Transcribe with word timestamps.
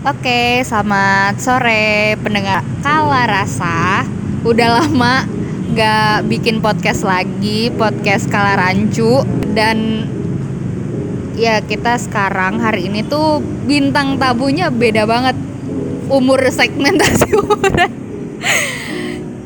Oke, 0.00 0.64
selamat 0.64 1.44
sore 1.44 2.16
pendengar 2.24 2.64
Kala 2.80 3.28
Rasa. 3.28 4.08
Udah 4.48 4.80
lama 4.80 5.28
gak 5.76 6.24
bikin 6.24 6.64
podcast 6.64 7.04
lagi, 7.04 7.68
podcast 7.68 8.24
Kala 8.32 8.56
Rancu 8.56 9.20
dan 9.52 10.08
ya 11.36 11.60
kita 11.60 12.00
sekarang 12.00 12.64
hari 12.64 12.88
ini 12.88 13.04
tuh 13.04 13.44
bintang 13.68 14.16
tabunya 14.16 14.72
beda 14.72 15.04
banget 15.04 15.36
umur 16.08 16.48
segmentasi 16.48 17.36
umur. 17.44 17.92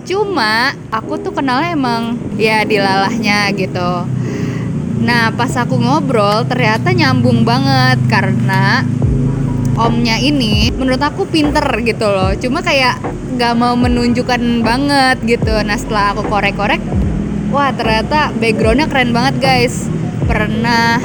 Cuma 0.06 0.70
aku 0.94 1.18
tuh 1.18 1.34
kenalnya 1.34 1.74
emang 1.74 2.14
ya 2.38 2.62
dilalahnya 2.62 3.50
gitu. 3.58 4.06
Nah 5.02 5.34
pas 5.34 5.50
aku 5.58 5.82
ngobrol 5.82 6.46
ternyata 6.46 6.94
nyambung 6.94 7.42
banget 7.42 7.98
karena 8.06 8.86
omnya 9.74 10.16
ini 10.18 10.70
menurut 10.70 11.02
aku 11.02 11.26
pinter 11.26 11.64
gitu 11.82 12.06
loh. 12.06 12.32
Cuma 12.38 12.62
kayak 12.62 12.98
gak 13.34 13.54
mau 13.58 13.74
menunjukkan 13.74 14.62
banget 14.62 15.16
gitu. 15.26 15.54
Nah 15.62 15.76
setelah 15.78 16.14
aku 16.14 16.22
korek-korek 16.30 16.82
wah 17.54 17.70
ternyata 17.70 18.34
backgroundnya 18.34 18.86
keren 18.90 19.10
banget 19.10 19.34
guys. 19.42 19.86
Pernah 20.24 21.02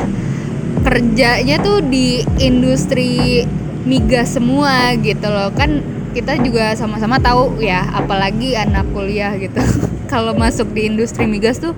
kerjanya 0.85 1.59
tuh 1.59 1.83
di 1.83 2.23
industri 2.39 3.43
migas 3.85 4.37
semua 4.37 4.93
gitu 4.97 5.27
loh. 5.29 5.49
Kan 5.53 5.81
kita 6.13 6.41
juga 6.41 6.73
sama-sama 6.73 7.21
tahu 7.21 7.61
ya 7.61 7.85
apalagi 7.93 8.57
anak 8.57 8.85
kuliah 8.93 9.33
gitu. 9.37 9.61
Kalau 10.11 10.33
masuk 10.33 10.73
di 10.73 10.89
industri 10.89 11.29
migas 11.29 11.61
tuh 11.61 11.73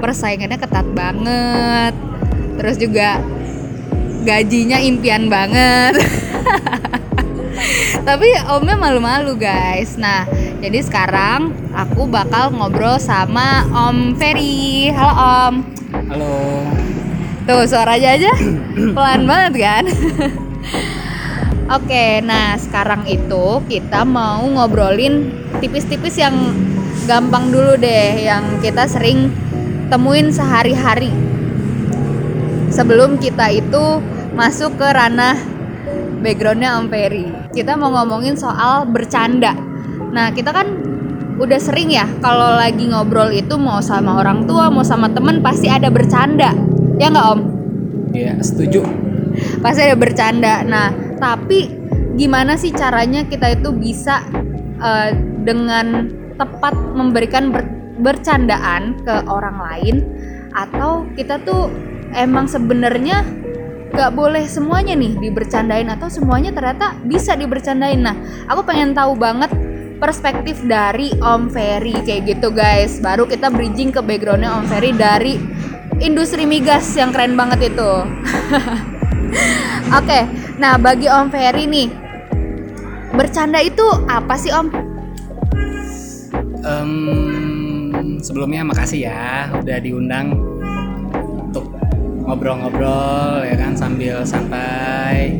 persaingannya 0.00 0.60
ketat 0.60 0.84
banget. 0.92 1.94
Terus 2.60 2.76
juga 2.80 3.20
gajinya 4.24 4.80
impian 4.80 5.28
banget. 5.28 6.00
Tapi 8.08 8.28
omnya 8.48 8.76
malu-malu 8.80 9.36
guys. 9.36 10.00
Nah 10.00 10.24
jadi 10.64 10.80
sekarang 10.80 11.52
aku 11.76 12.08
bakal 12.08 12.56
ngobrol 12.56 12.96
sama 12.96 13.68
om 13.68 14.16
Ferry. 14.16 14.88
Halo 14.90 15.14
om. 15.14 15.54
Halo. 16.08 16.32
Tuh 17.44 17.68
suaranya 17.68 18.16
aja 18.16 18.32
pelan 18.96 19.28
banget 19.28 19.52
kan? 19.60 19.84
Oke, 21.76 22.20
nah 22.20 22.60
sekarang 22.60 23.08
itu 23.08 23.44
kita 23.68 24.04
mau 24.04 24.44
ngobrolin 24.44 25.32
tipis-tipis 25.64 26.20
yang 26.20 26.52
gampang 27.08 27.48
dulu 27.48 27.80
deh, 27.80 28.20
yang 28.20 28.60
kita 28.60 28.84
sering 28.84 29.32
temuin 29.88 30.28
sehari-hari. 30.28 31.08
Sebelum 32.68 33.16
kita 33.16 33.48
itu 33.48 34.04
masuk 34.34 34.74
ke 34.74 34.86
ranah 34.86 35.38
backgroundnya 36.20 36.82
Om 36.82 36.90
Ferry. 36.90 37.26
Kita 37.54 37.78
mau 37.78 37.94
ngomongin 37.94 38.34
soal 38.34 38.90
bercanda. 38.90 39.54
Nah 40.10 40.34
kita 40.34 40.50
kan 40.50 40.66
udah 41.38 41.58
sering 41.58 41.90
ya 41.90 42.06
kalau 42.22 42.58
lagi 42.58 42.86
ngobrol 42.90 43.30
itu 43.34 43.58
mau 43.58 43.82
sama 43.82 44.22
orang 44.22 44.46
tua 44.46 44.70
mau 44.70 44.86
sama 44.86 45.10
temen 45.10 45.42
pasti 45.42 45.66
ada 45.66 45.90
bercanda 45.90 46.54
ya 46.98 47.10
nggak 47.10 47.26
Om? 47.30 47.40
Iya 48.14 48.34
setuju. 48.42 48.82
Pasti 49.62 49.80
ada 49.86 49.96
bercanda. 49.98 50.66
Nah 50.66 50.90
tapi 51.18 51.70
gimana 52.18 52.58
sih 52.58 52.74
caranya 52.74 53.26
kita 53.26 53.54
itu 53.54 53.70
bisa 53.70 54.22
uh, 54.82 55.10
dengan 55.42 56.10
tepat 56.34 56.74
memberikan 56.94 57.54
ber 57.54 57.62
bercandaan 57.94 58.98
ke 59.06 59.14
orang 59.30 59.54
lain 59.54 60.02
atau 60.50 61.06
kita 61.14 61.38
tuh 61.46 61.70
emang 62.10 62.50
sebenarnya 62.50 63.22
gak 63.94 64.10
boleh 64.10 64.42
semuanya 64.50 64.98
nih 64.98 65.14
dibercandain 65.22 65.86
atau 65.86 66.10
semuanya 66.10 66.50
ternyata 66.50 66.98
bisa 67.06 67.38
dibercandain. 67.38 68.02
Nah 68.02 68.18
aku 68.50 68.66
pengen 68.66 68.90
tahu 68.90 69.14
banget 69.14 69.54
perspektif 70.02 70.58
dari 70.66 71.14
Om 71.22 71.48
Ferry 71.48 71.94
kayak 72.02 72.26
gitu 72.26 72.50
guys. 72.50 72.98
Baru 72.98 73.30
kita 73.30 73.48
bridging 73.54 73.94
ke 73.94 74.02
backgroundnya 74.02 74.50
Om 74.50 74.66
Ferry 74.66 74.90
dari 74.92 75.38
industri 76.02 76.42
migas 76.42 76.90
yang 76.98 77.14
keren 77.14 77.38
banget 77.38 77.70
itu. 77.70 77.90
Oke 79.94 80.02
okay, 80.02 80.22
nah 80.58 80.74
bagi 80.74 81.06
Om 81.06 81.30
Ferry 81.30 81.70
nih 81.70 81.88
bercanda 83.14 83.62
itu 83.62 83.86
apa 84.10 84.34
sih 84.34 84.50
Om? 84.50 84.66
Um, 86.64 88.18
sebelumnya 88.24 88.66
makasih 88.66 89.06
ya 89.06 89.52
udah 89.52 89.78
diundang 89.78 90.53
ngobrol-ngobrol 92.34 93.46
ya 93.46 93.54
kan 93.54 93.78
sambil 93.78 94.26
santai. 94.26 95.38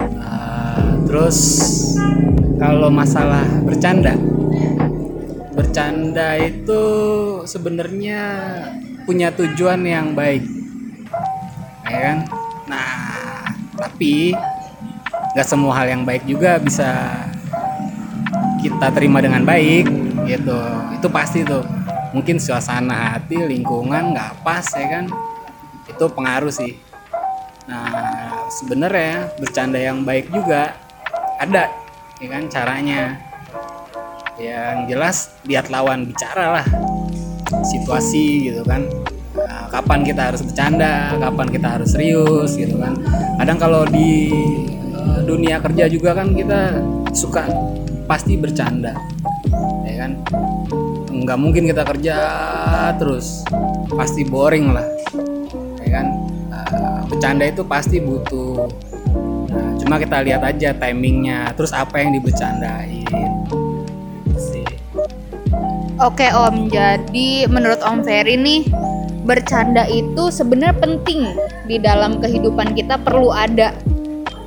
Uh, 0.00 0.96
terus 1.04 1.36
kalau 2.56 2.88
masalah 2.88 3.44
bercanda 3.60 4.16
bercanda 5.52 6.40
itu 6.40 6.82
sebenarnya 7.44 8.24
punya 9.04 9.28
tujuan 9.36 9.84
yang 9.84 10.16
baik 10.16 10.40
ya 11.84 11.98
kan? 12.08 12.18
Nah 12.64 12.96
tapi 13.76 14.32
nggak 15.36 15.44
semua 15.44 15.76
hal 15.76 15.92
yang 15.92 16.08
baik 16.08 16.24
juga 16.24 16.56
bisa 16.56 17.20
kita 18.64 18.88
terima 18.96 19.20
dengan 19.20 19.44
baik 19.44 19.92
gitu. 20.24 20.56
Itu 20.96 21.12
pasti 21.12 21.44
tuh. 21.44 21.68
Mungkin 22.16 22.40
suasana 22.40 23.20
hati 23.20 23.44
lingkungan 23.44 24.16
nggak 24.16 24.40
pas 24.40 24.64
ya 24.72 24.88
kan 24.88 25.04
itu 25.90 26.04
pengaruh 26.10 26.54
sih. 26.54 26.78
Nah 27.66 28.46
sebenarnya 28.50 29.34
bercanda 29.38 29.78
yang 29.78 30.02
baik 30.06 30.30
juga 30.30 30.74
ada 31.42 31.70
ya 32.22 32.28
kan 32.30 32.44
caranya. 32.46 33.18
Yang 34.40 34.76
jelas 34.88 35.16
lihat 35.44 35.68
lawan 35.68 36.08
bicara 36.08 36.60
lah 36.60 36.66
situasi 37.60 38.48
gitu 38.48 38.64
kan. 38.64 38.88
Nah, 39.36 39.68
kapan 39.68 40.00
kita 40.00 40.32
harus 40.32 40.40
bercanda 40.40 41.12
kapan 41.20 41.48
kita 41.52 41.68
harus 41.76 41.92
serius 41.92 42.56
gitu 42.56 42.80
kan. 42.80 42.96
Kadang 43.36 43.58
kalau 43.60 43.84
di 43.84 44.32
eh, 44.96 45.20
dunia 45.28 45.60
kerja 45.60 45.92
juga 45.92 46.16
kan 46.16 46.32
kita 46.32 46.80
suka 47.12 47.44
pasti 48.08 48.40
bercanda 48.40 48.96
ya 49.84 50.08
kan. 50.08 50.24
Nggak 51.12 51.36
mungkin 51.36 51.68
kita 51.68 51.84
kerja 51.84 52.16
terus 52.96 53.44
pasti 53.92 54.24
boring 54.24 54.72
lah 54.72 54.86
kan? 55.90 56.06
Uh, 56.50 57.02
bercanda 57.06 57.46
itu 57.46 57.62
pasti 57.62 58.02
butuh 58.02 58.66
nah, 59.50 59.70
cuma 59.78 60.02
kita 60.02 60.18
lihat 60.26 60.42
aja 60.42 60.74
timingnya 60.74 61.54
terus 61.54 61.70
apa 61.70 62.02
yang 62.02 62.14
dibercandain. 62.14 63.06
Oke 66.00 66.32
om. 66.32 66.72
Jadi 66.72 67.44
menurut 67.44 67.76
om 67.84 68.00
Ferry 68.00 68.40
nih 68.40 68.64
bercanda 69.28 69.84
itu 69.84 70.32
sebenarnya 70.32 70.72
penting 70.80 71.28
di 71.68 71.76
dalam 71.76 72.24
kehidupan 72.24 72.72
kita 72.72 72.96
perlu 72.96 73.28
ada. 73.28 73.76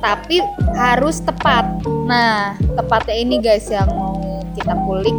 Tapi 0.02 0.42
harus 0.74 1.22
tepat. 1.22 1.62
Nah 2.10 2.58
tepatnya 2.74 3.14
ini 3.14 3.38
guys 3.38 3.70
yang 3.70 3.86
mau 3.94 4.42
kita 4.58 4.74
kulik 4.82 5.14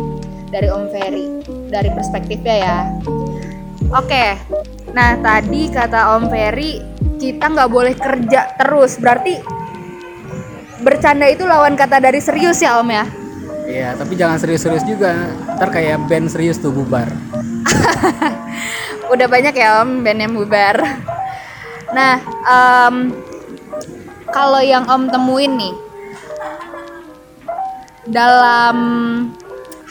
dari 0.52 0.68
Om 0.68 0.92
Ferry 0.92 1.26
dari 1.72 1.88
perspektifnya 1.96 2.56
ya. 2.60 2.78
Oke 3.96 4.36
Nah 4.96 5.20
tadi 5.20 5.68
kata 5.68 6.16
Om 6.16 6.32
Ferry 6.32 6.80
kita 7.20 7.52
nggak 7.52 7.68
boleh 7.68 7.92
kerja 8.00 8.56
terus 8.56 8.96
berarti 8.96 9.44
bercanda 10.80 11.28
itu 11.28 11.44
lawan 11.44 11.76
kata 11.76 12.00
dari 12.00 12.24
serius 12.24 12.64
ya 12.64 12.80
Om 12.80 12.90
ya? 12.96 13.06
Iya 13.68 13.90
tapi 14.00 14.16
jangan 14.16 14.40
serius-serius 14.40 14.88
juga 14.88 15.12
ntar 15.60 15.68
kayak 15.68 16.08
band 16.08 16.32
serius 16.32 16.64
tuh 16.64 16.72
bubar. 16.72 17.12
Udah 19.14 19.28
banyak 19.28 19.52
ya 19.52 19.84
Om 19.84 20.00
band 20.00 20.20
yang 20.24 20.32
bubar. 20.32 20.80
Nah 21.92 22.16
um, 22.48 23.12
kalau 24.32 24.64
yang 24.64 24.88
Om 24.88 25.12
temuin 25.12 25.60
nih 25.60 25.76
dalam 28.08 28.78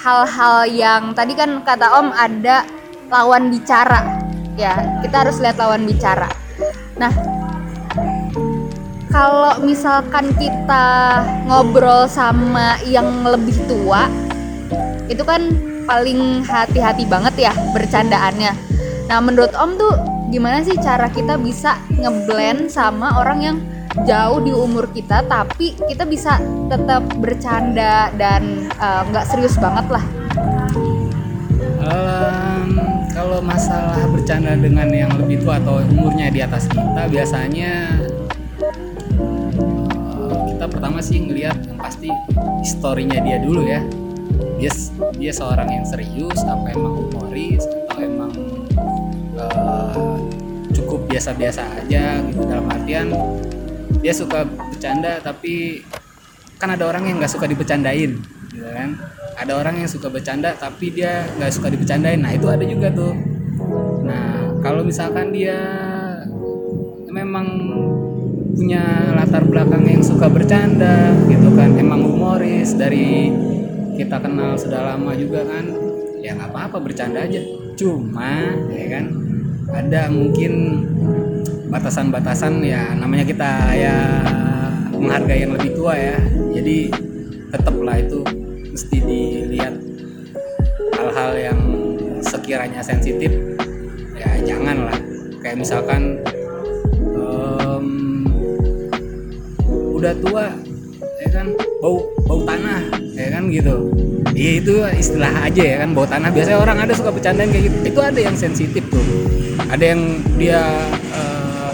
hal-hal 0.00 0.64
yang 0.64 1.12
tadi 1.12 1.36
kan 1.36 1.60
kata 1.60 1.92
Om 1.92 2.08
ada 2.16 2.64
lawan 3.12 3.52
bicara 3.52 4.23
ya 4.54 5.02
kita 5.02 5.26
harus 5.26 5.38
lihat 5.42 5.58
lawan 5.58 5.86
bicara. 5.86 6.30
Nah 6.98 7.12
kalau 9.14 9.62
misalkan 9.62 10.34
kita 10.34 11.22
ngobrol 11.46 12.10
sama 12.10 12.82
yang 12.82 13.22
lebih 13.22 13.54
tua 13.70 14.10
itu 15.06 15.22
kan 15.22 15.54
paling 15.84 16.42
hati-hati 16.42 17.04
banget 17.06 17.50
ya 17.50 17.52
bercandaannya. 17.76 18.52
Nah 19.06 19.18
menurut 19.20 19.52
om 19.54 19.76
tuh 19.76 19.94
gimana 20.32 20.64
sih 20.66 20.74
cara 20.80 21.06
kita 21.12 21.38
bisa 21.38 21.78
ngeblend 21.94 22.72
sama 22.72 23.20
orang 23.20 23.38
yang 23.38 23.56
jauh 24.02 24.42
di 24.42 24.50
umur 24.50 24.90
kita 24.90 25.22
tapi 25.30 25.78
kita 25.86 26.02
bisa 26.02 26.42
tetap 26.66 27.06
bercanda 27.22 28.10
dan 28.18 28.66
eh, 28.66 29.02
nggak 29.14 29.24
uh, 29.24 29.28
serius 29.30 29.54
banget 29.62 29.86
lah? 29.94 30.04
Um, 31.84 32.33
kalau 33.34 33.50
masalah 33.50 33.98
bercanda 34.14 34.54
dengan 34.54 34.86
yang 34.94 35.10
lebih 35.18 35.42
tua 35.42 35.58
atau 35.58 35.82
umurnya 35.90 36.30
di 36.30 36.38
atas 36.38 36.70
kita 36.70 37.10
biasanya 37.10 37.98
uh, 39.18 40.54
kita 40.54 40.70
pertama 40.70 41.02
sih 41.02 41.18
ngelihat 41.18 41.58
yang 41.66 41.74
pasti 41.74 42.14
historinya 42.62 43.18
dia 43.26 43.42
dulu 43.42 43.66
ya. 43.66 43.82
Dia 44.62 44.70
dia 45.18 45.32
seorang 45.34 45.66
yang 45.66 45.82
serius 45.82 46.38
apa 46.46 46.78
emang 46.78 46.94
humoris 46.94 47.66
atau 47.66 47.98
emang 48.06 48.30
uh, 49.34 50.14
cukup 50.70 51.02
biasa-biasa 51.10 51.66
aja 51.82 52.22
gitu. 52.30 52.38
Dalam 52.38 52.70
artian 52.70 53.10
dia 53.98 54.14
suka 54.14 54.46
bercanda 54.46 55.18
tapi 55.18 55.82
kan 56.62 56.70
ada 56.70 56.86
orang 56.86 57.10
yang 57.10 57.18
nggak 57.18 57.34
suka 57.34 57.50
dibecandain 57.50 58.14
kan? 58.74 58.98
Ada 59.38 59.54
orang 59.54 59.82
yang 59.82 59.90
suka 59.90 60.10
bercanda 60.10 60.54
tapi 60.58 60.90
dia 60.90 61.26
nggak 61.38 61.50
suka 61.54 61.70
dibecandain 61.70 62.18
nah 62.18 62.34
itu 62.34 62.46
ada 62.50 62.62
juga 62.66 62.90
tuh. 62.90 63.14
Nah 64.02 64.58
kalau 64.62 64.82
misalkan 64.82 65.30
dia 65.30 65.58
memang 67.10 67.46
punya 68.54 69.14
latar 69.14 69.42
belakang 69.46 69.82
yang 69.86 70.02
suka 70.02 70.30
bercanda 70.30 71.10
gitu 71.26 71.50
kan 71.58 71.74
emang 71.74 72.06
humoris 72.06 72.78
dari 72.78 73.34
kita 73.98 74.22
kenal 74.22 74.54
sudah 74.54 74.94
lama 74.94 75.14
juga 75.18 75.42
kan 75.42 75.66
ya 76.22 76.34
nggak 76.34 76.50
apa-apa 76.54 76.78
bercanda 76.82 77.26
aja. 77.26 77.42
Cuma 77.74 78.54
ya 78.70 78.86
kan 78.90 79.04
ada 79.74 80.06
mungkin 80.10 80.82
batasan-batasan 81.70 82.62
ya 82.62 82.94
namanya 82.94 83.26
kita 83.26 83.50
ya 83.74 83.96
menghargai 84.94 85.42
yang 85.42 85.58
lebih 85.58 85.74
tua 85.74 85.98
ya. 85.98 86.18
Jadi 86.54 86.94
tetaplah 87.50 87.98
itu 87.98 88.22
mesti 88.74 88.98
dilihat 88.98 89.74
hal-hal 90.98 91.32
yang 91.38 91.60
sekiranya 92.18 92.82
sensitif 92.82 93.30
ya 94.18 94.34
jangan 94.42 94.90
lah 94.90 94.98
kayak 95.38 95.62
misalkan 95.62 96.18
um, 97.14 97.86
udah 99.94 100.10
tua 100.18 100.50
ya 101.22 101.28
kan 101.30 101.46
bau 101.78 102.02
bau 102.26 102.42
tanah 102.42 102.82
ya 103.14 103.30
kan 103.30 103.46
gitu. 103.46 103.94
Iya 104.34 104.50
itu 104.58 104.74
istilah 104.98 105.30
aja 105.46 105.62
ya 105.62 105.76
kan 105.86 105.94
bau 105.94 106.02
tanah. 106.02 106.34
Biasanya 106.34 106.58
orang 106.58 106.78
ada 106.82 106.92
suka 106.98 107.14
bercandain 107.14 107.54
kayak 107.54 107.70
gitu. 107.70 107.76
Itu 107.94 108.00
ada 108.02 108.18
yang 108.18 108.34
sensitif 108.34 108.82
tuh. 108.90 109.06
Ada 109.70 109.94
yang 109.94 110.02
dia 110.34 110.60
uh, 111.14 111.70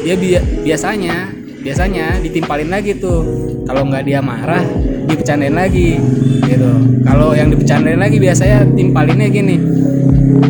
dia 0.00 0.14
bi 0.16 0.40
biasanya 0.64 1.28
biasanya 1.60 2.24
ditimpalin 2.24 2.72
lagi 2.72 2.96
tuh. 2.96 3.20
Kalau 3.68 3.84
nggak 3.84 4.08
dia 4.08 4.24
marah 4.24 4.64
dipecandain 5.06 5.54
lagi 5.54 5.98
gitu. 6.44 6.70
Kalau 7.04 7.32
yang 7.36 7.48
dipecandain 7.52 8.00
lagi 8.00 8.16
biasanya 8.20 8.64
timpalinnya 8.72 9.28
gini 9.28 9.56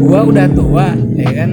gua 0.00 0.26
udah 0.26 0.46
tua 0.52 0.94
ya 1.18 1.30
kan? 1.34 1.50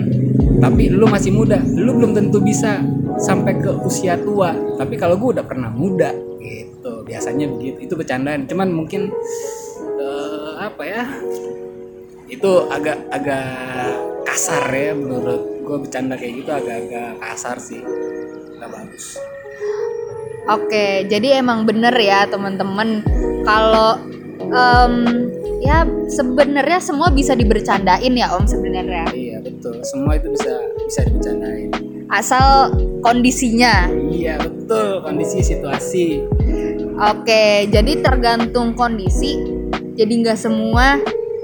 Tapi 0.62 0.94
lu 0.94 1.10
masih 1.10 1.34
muda 1.34 1.58
lu 1.62 1.98
belum 1.98 2.14
tentu 2.14 2.38
bisa 2.42 2.82
sampai 3.18 3.58
ke 3.62 3.72
usia 3.86 4.18
tua. 4.18 4.54
Tapi 4.78 4.98
kalau 4.98 5.18
gua 5.18 5.42
udah 5.42 5.46
pernah 5.46 5.70
muda 5.74 6.14
gitu. 6.42 7.06
Biasanya 7.06 7.50
begitu 7.50 7.90
itu 7.90 7.94
bercandaan. 7.98 8.46
Cuman 8.46 8.70
mungkin 8.70 9.10
uh, 10.00 10.62
apa 10.62 10.84
ya 10.86 11.04
itu 12.32 12.52
agak 12.72 12.98
agak 13.12 13.44
kasar 14.24 14.72
ya 14.72 14.96
menurut 14.96 15.44
gue 15.62 15.78
bercanda 15.84 16.16
kayak 16.16 16.40
gitu 16.40 16.52
agak-agak 16.56 17.20
kasar 17.20 17.60
sih. 17.60 17.84
Nggak 18.56 18.72
bagus 18.72 19.20
Oke, 20.50 21.06
jadi 21.06 21.42
emang 21.42 21.70
bener 21.70 21.94
ya 22.02 22.26
teman-teman 22.26 23.06
kalau 23.46 24.02
um, 24.50 24.94
ya 25.62 25.86
sebenarnya 26.10 26.82
semua 26.82 27.14
bisa 27.14 27.38
dibercandain 27.38 28.14
ya 28.18 28.34
Om 28.34 28.46
sebenarnya. 28.50 29.06
Iya 29.14 29.38
betul, 29.46 29.86
semua 29.86 30.18
itu 30.18 30.34
bisa 30.34 30.54
bisa 30.82 31.02
dibercandain. 31.06 31.70
Asal 32.12 32.76
kondisinya. 33.06 33.88
Iya 34.12 34.42
betul, 34.42 35.06
kondisi 35.06 35.40
situasi. 35.46 36.26
Oke, 37.00 37.70
jadi 37.72 38.02
tergantung 38.04 38.76
kondisi. 38.76 39.40
Jadi 39.96 40.14
nggak 40.26 40.40
semua 40.40 41.00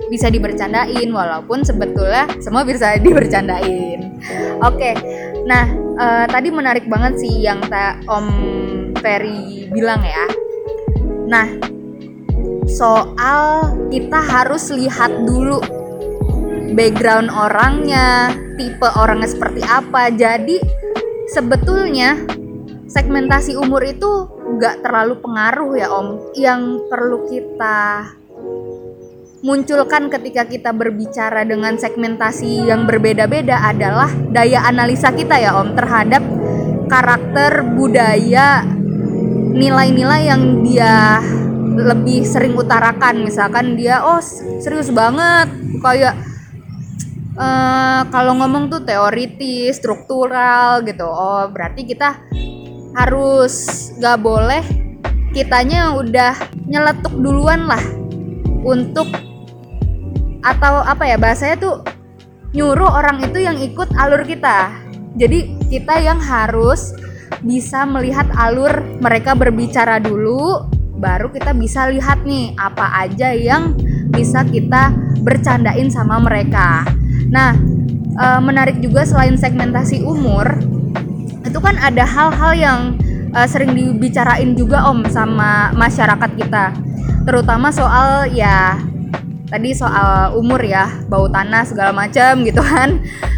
bisa 0.08 0.32
dibercandain 0.32 1.08
walaupun 1.12 1.64
sebetulnya 1.64 2.28
semua 2.44 2.68
bisa 2.68 2.96
dibercandain. 3.00 4.20
Oke, 4.64 4.92
nah 5.46 5.68
uh, 6.00 6.26
tadi 6.28 6.50
menarik 6.52 6.88
banget 6.90 7.22
sih 7.22 7.44
yang 7.44 7.62
tak 7.68 8.04
Om 8.08 8.28
Ferry 9.00 9.70
bilang 9.72 10.02
ya. 10.04 10.26
Nah, 11.28 11.48
soal 12.68 13.74
kita 13.92 14.20
harus 14.20 14.70
lihat 14.72 15.24
dulu 15.24 15.60
background 16.76 17.32
orangnya, 17.32 18.32
tipe 18.60 18.88
orangnya 18.98 19.30
seperti 19.30 19.62
apa. 19.64 20.12
Jadi 20.12 20.60
sebetulnya 21.32 22.22
segmentasi 22.88 23.56
umur 23.56 23.84
itu 23.84 24.28
nggak 24.58 24.84
terlalu 24.84 25.20
pengaruh 25.20 25.72
ya 25.76 25.88
Om. 25.92 26.08
Yang 26.36 26.62
perlu 26.92 27.18
kita 27.28 27.80
munculkan 29.46 30.10
ketika 30.10 30.44
kita 30.50 30.74
berbicara 30.74 31.46
dengan 31.46 31.78
segmentasi 31.78 32.68
yang 32.68 32.90
berbeda-beda 32.90 33.62
adalah 33.64 34.10
daya 34.34 34.66
analisa 34.66 35.14
kita 35.14 35.38
ya 35.38 35.56
Om 35.62 35.78
terhadap 35.78 36.24
karakter 36.88 37.68
budaya 37.76 38.77
nilai-nilai 39.58 40.30
yang 40.30 40.62
dia 40.62 41.18
lebih 41.78 42.22
sering 42.24 42.54
utarakan. 42.54 43.26
Misalkan 43.26 43.74
dia 43.74 44.06
oh 44.06 44.22
serius 44.62 44.94
banget. 44.94 45.50
Kayak 45.82 46.16
uh, 47.38 48.06
kalau 48.14 48.38
ngomong 48.38 48.70
tuh 48.70 48.86
teoritis 48.86 49.82
struktural 49.82 50.86
gitu. 50.86 51.10
Oh 51.10 51.50
berarti 51.50 51.90
kita 51.90 52.22
harus 52.98 53.54
gak 54.02 54.22
boleh 54.22 54.66
kitanya 55.34 55.94
udah 55.94 56.34
nyeletuk 56.66 57.14
duluan 57.14 57.70
lah 57.70 57.82
untuk 58.66 59.06
atau 60.42 60.82
apa 60.82 61.06
ya 61.06 61.18
bahasanya 61.20 61.62
tuh 61.62 61.76
nyuruh 62.58 62.90
orang 62.90 63.22
itu 63.22 63.44
yang 63.44 63.58
ikut 63.60 63.94
alur 64.00 64.26
kita. 64.26 64.74
Jadi 65.18 65.70
kita 65.70 65.98
yang 66.02 66.18
harus 66.22 66.94
bisa 67.46 67.86
melihat 67.86 68.26
alur 68.34 68.82
mereka 69.00 69.38
berbicara 69.38 70.02
dulu 70.02 70.66
baru 70.98 71.30
kita 71.30 71.54
bisa 71.54 71.86
lihat 71.94 72.26
nih 72.26 72.58
apa 72.58 73.06
aja 73.06 73.30
yang 73.32 73.78
bisa 74.10 74.42
kita 74.42 74.90
bercandain 75.22 75.94
sama 75.94 76.18
mereka. 76.18 76.90
Nah 77.30 77.54
e, 78.18 78.26
menarik 78.42 78.82
juga 78.82 79.06
selain 79.06 79.38
segmentasi 79.38 80.02
umur 80.02 80.58
itu 81.46 81.60
kan 81.62 81.78
ada 81.80 82.04
hal-hal 82.04 82.52
yang 82.58 82.80
e, 83.32 83.40
sering 83.46 83.78
dibicarain 83.78 84.58
juga 84.58 84.90
om 84.90 85.06
sama 85.06 85.70
masyarakat 85.78 86.32
kita. 86.34 86.74
Terutama 87.30 87.70
soal 87.70 88.34
ya 88.34 88.82
tadi 89.48 89.72
soal 89.72 90.36
umur 90.36 90.60
ya 90.66 90.90
bau 91.08 91.30
tanah 91.30 91.62
segala 91.62 91.94
macam 91.94 92.42
gitu 92.42 92.60
kan. 92.66 92.98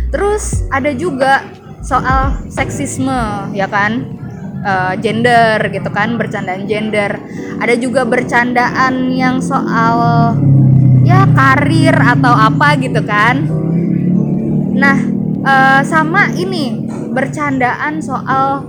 Terus 0.09 0.65
ada 0.73 0.95
juga 0.95 1.43
soal 1.89 2.37
seksisme 2.53 3.49
ya 3.57 3.65
kan? 3.65 4.21
Uh, 4.59 4.91
gender 4.99 5.57
gitu 5.71 5.89
kan 5.89 6.19
bercandaan 6.19 6.69
gender. 6.69 7.17
Ada 7.57 7.79
juga 7.79 8.05
bercandaan 8.05 9.09
yang 9.09 9.41
soal 9.41 10.35
ya 11.07 11.25
karir 11.33 11.95
atau 11.95 12.29
apa 12.35 12.77
gitu 12.77 13.01
kan? 13.01 13.47
Nah 14.75 14.97
uh, 15.41 15.81
sama 15.81 16.29
ini 16.35 16.85
bercandaan 17.09 18.03
soal 18.03 18.67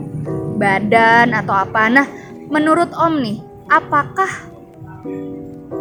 badan 0.57 1.35
atau 1.37 1.59
apa. 1.59 1.91
Nah 1.91 2.07
menurut 2.49 2.95
om 2.95 3.19
nih 3.19 3.43
apakah 3.67 4.31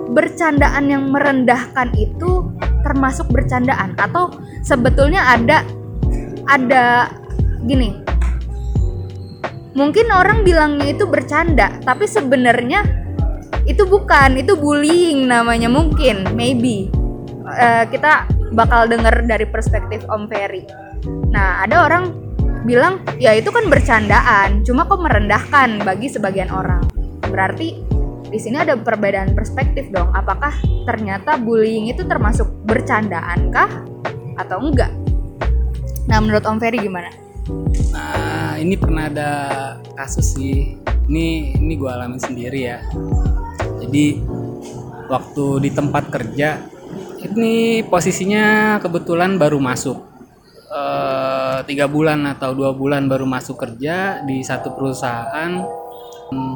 bercandaan 0.10 0.90
yang 0.90 1.06
merendahkan 1.14 1.94
itu 1.94 2.50
termasuk 2.82 3.30
bercandaan? 3.30 3.94
Atau 3.94 4.34
sebetulnya 4.66 5.22
ada 5.38 5.62
ada 6.50 7.14
gini. 7.66 8.06
Mungkin 9.76 10.12
orang 10.12 10.44
bilangnya 10.44 10.92
itu 10.92 11.08
bercanda 11.08 11.80
tapi 11.86 12.10
sebenarnya 12.10 12.84
itu 13.64 13.86
bukan 13.86 14.40
itu 14.40 14.58
bullying 14.58 15.30
namanya 15.30 15.72
mungkin 15.72 16.26
maybe. 16.36 16.92
Uh, 17.50 17.82
kita 17.90 18.30
bakal 18.54 18.86
denger 18.86 19.26
dari 19.26 19.46
perspektif 19.50 20.06
Om 20.06 20.30
Ferry. 20.30 20.66
Nah 21.34 21.66
ada 21.66 21.86
orang 21.86 22.14
bilang 22.68 23.02
ya 23.18 23.34
itu 23.34 23.50
kan 23.50 23.72
bercandaan 23.72 24.62
cuma 24.68 24.86
kok 24.86 25.02
merendahkan 25.02 25.82
bagi 25.82 26.12
sebagian 26.12 26.52
orang. 26.52 26.84
Berarti 27.30 27.82
di 28.30 28.38
sini 28.38 28.62
ada 28.62 28.78
perbedaan 28.78 29.34
perspektif 29.34 29.90
dong 29.90 30.14
apakah 30.14 30.54
ternyata 30.86 31.38
bullying 31.42 31.90
itu 31.90 32.06
termasuk 32.06 32.46
bercandaan 32.70 33.50
kah 33.50 33.70
atau 34.38 34.62
enggak? 34.62 34.94
Nah, 36.10 36.18
menurut 36.18 36.42
Om 36.42 36.58
Ferry 36.58 36.82
gimana? 36.82 37.29
Nah, 37.90 38.56
ini 38.62 38.78
pernah 38.78 39.10
ada 39.10 39.32
kasus 39.98 40.38
sih. 40.38 40.78
Ini 41.10 41.58
ini 41.58 41.74
gue 41.74 41.90
alami 41.90 42.22
sendiri 42.22 42.60
ya. 42.70 42.78
Jadi 43.82 44.22
waktu 45.10 45.46
di 45.66 45.70
tempat 45.74 46.14
kerja 46.14 46.62
ini 47.26 47.82
posisinya 47.84 48.78
kebetulan 48.78 49.42
baru 49.42 49.58
masuk. 49.58 49.98
Eh, 50.70 51.60
tiga 51.66 51.90
bulan 51.90 52.30
atau 52.30 52.54
dua 52.54 52.78
bulan 52.78 53.10
baru 53.10 53.26
masuk 53.26 53.58
kerja 53.58 54.22
di 54.22 54.46
satu 54.46 54.78
perusahaan. 54.78 55.66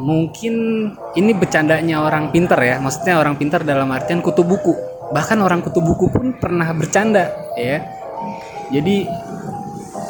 Mungkin 0.06 0.54
ini 1.18 1.32
bercandanya 1.34 2.06
orang 2.06 2.30
pinter 2.30 2.62
ya. 2.62 2.78
Maksudnya 2.78 3.18
orang 3.18 3.42
pinter 3.42 3.66
dalam 3.66 3.90
artian 3.90 4.22
kutu 4.22 4.46
buku. 4.46 4.78
Bahkan 5.10 5.42
orang 5.42 5.66
kutu 5.66 5.82
buku 5.82 6.14
pun 6.14 6.38
pernah 6.38 6.70
bercanda 6.78 7.34
ya. 7.58 7.82
Jadi 8.70 9.10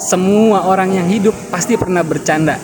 semua 0.03 0.67
orang 0.67 0.91
yang 0.91 1.07
hidup 1.07 1.31
pasti 1.47 1.79
pernah 1.79 2.03
bercanda. 2.03 2.59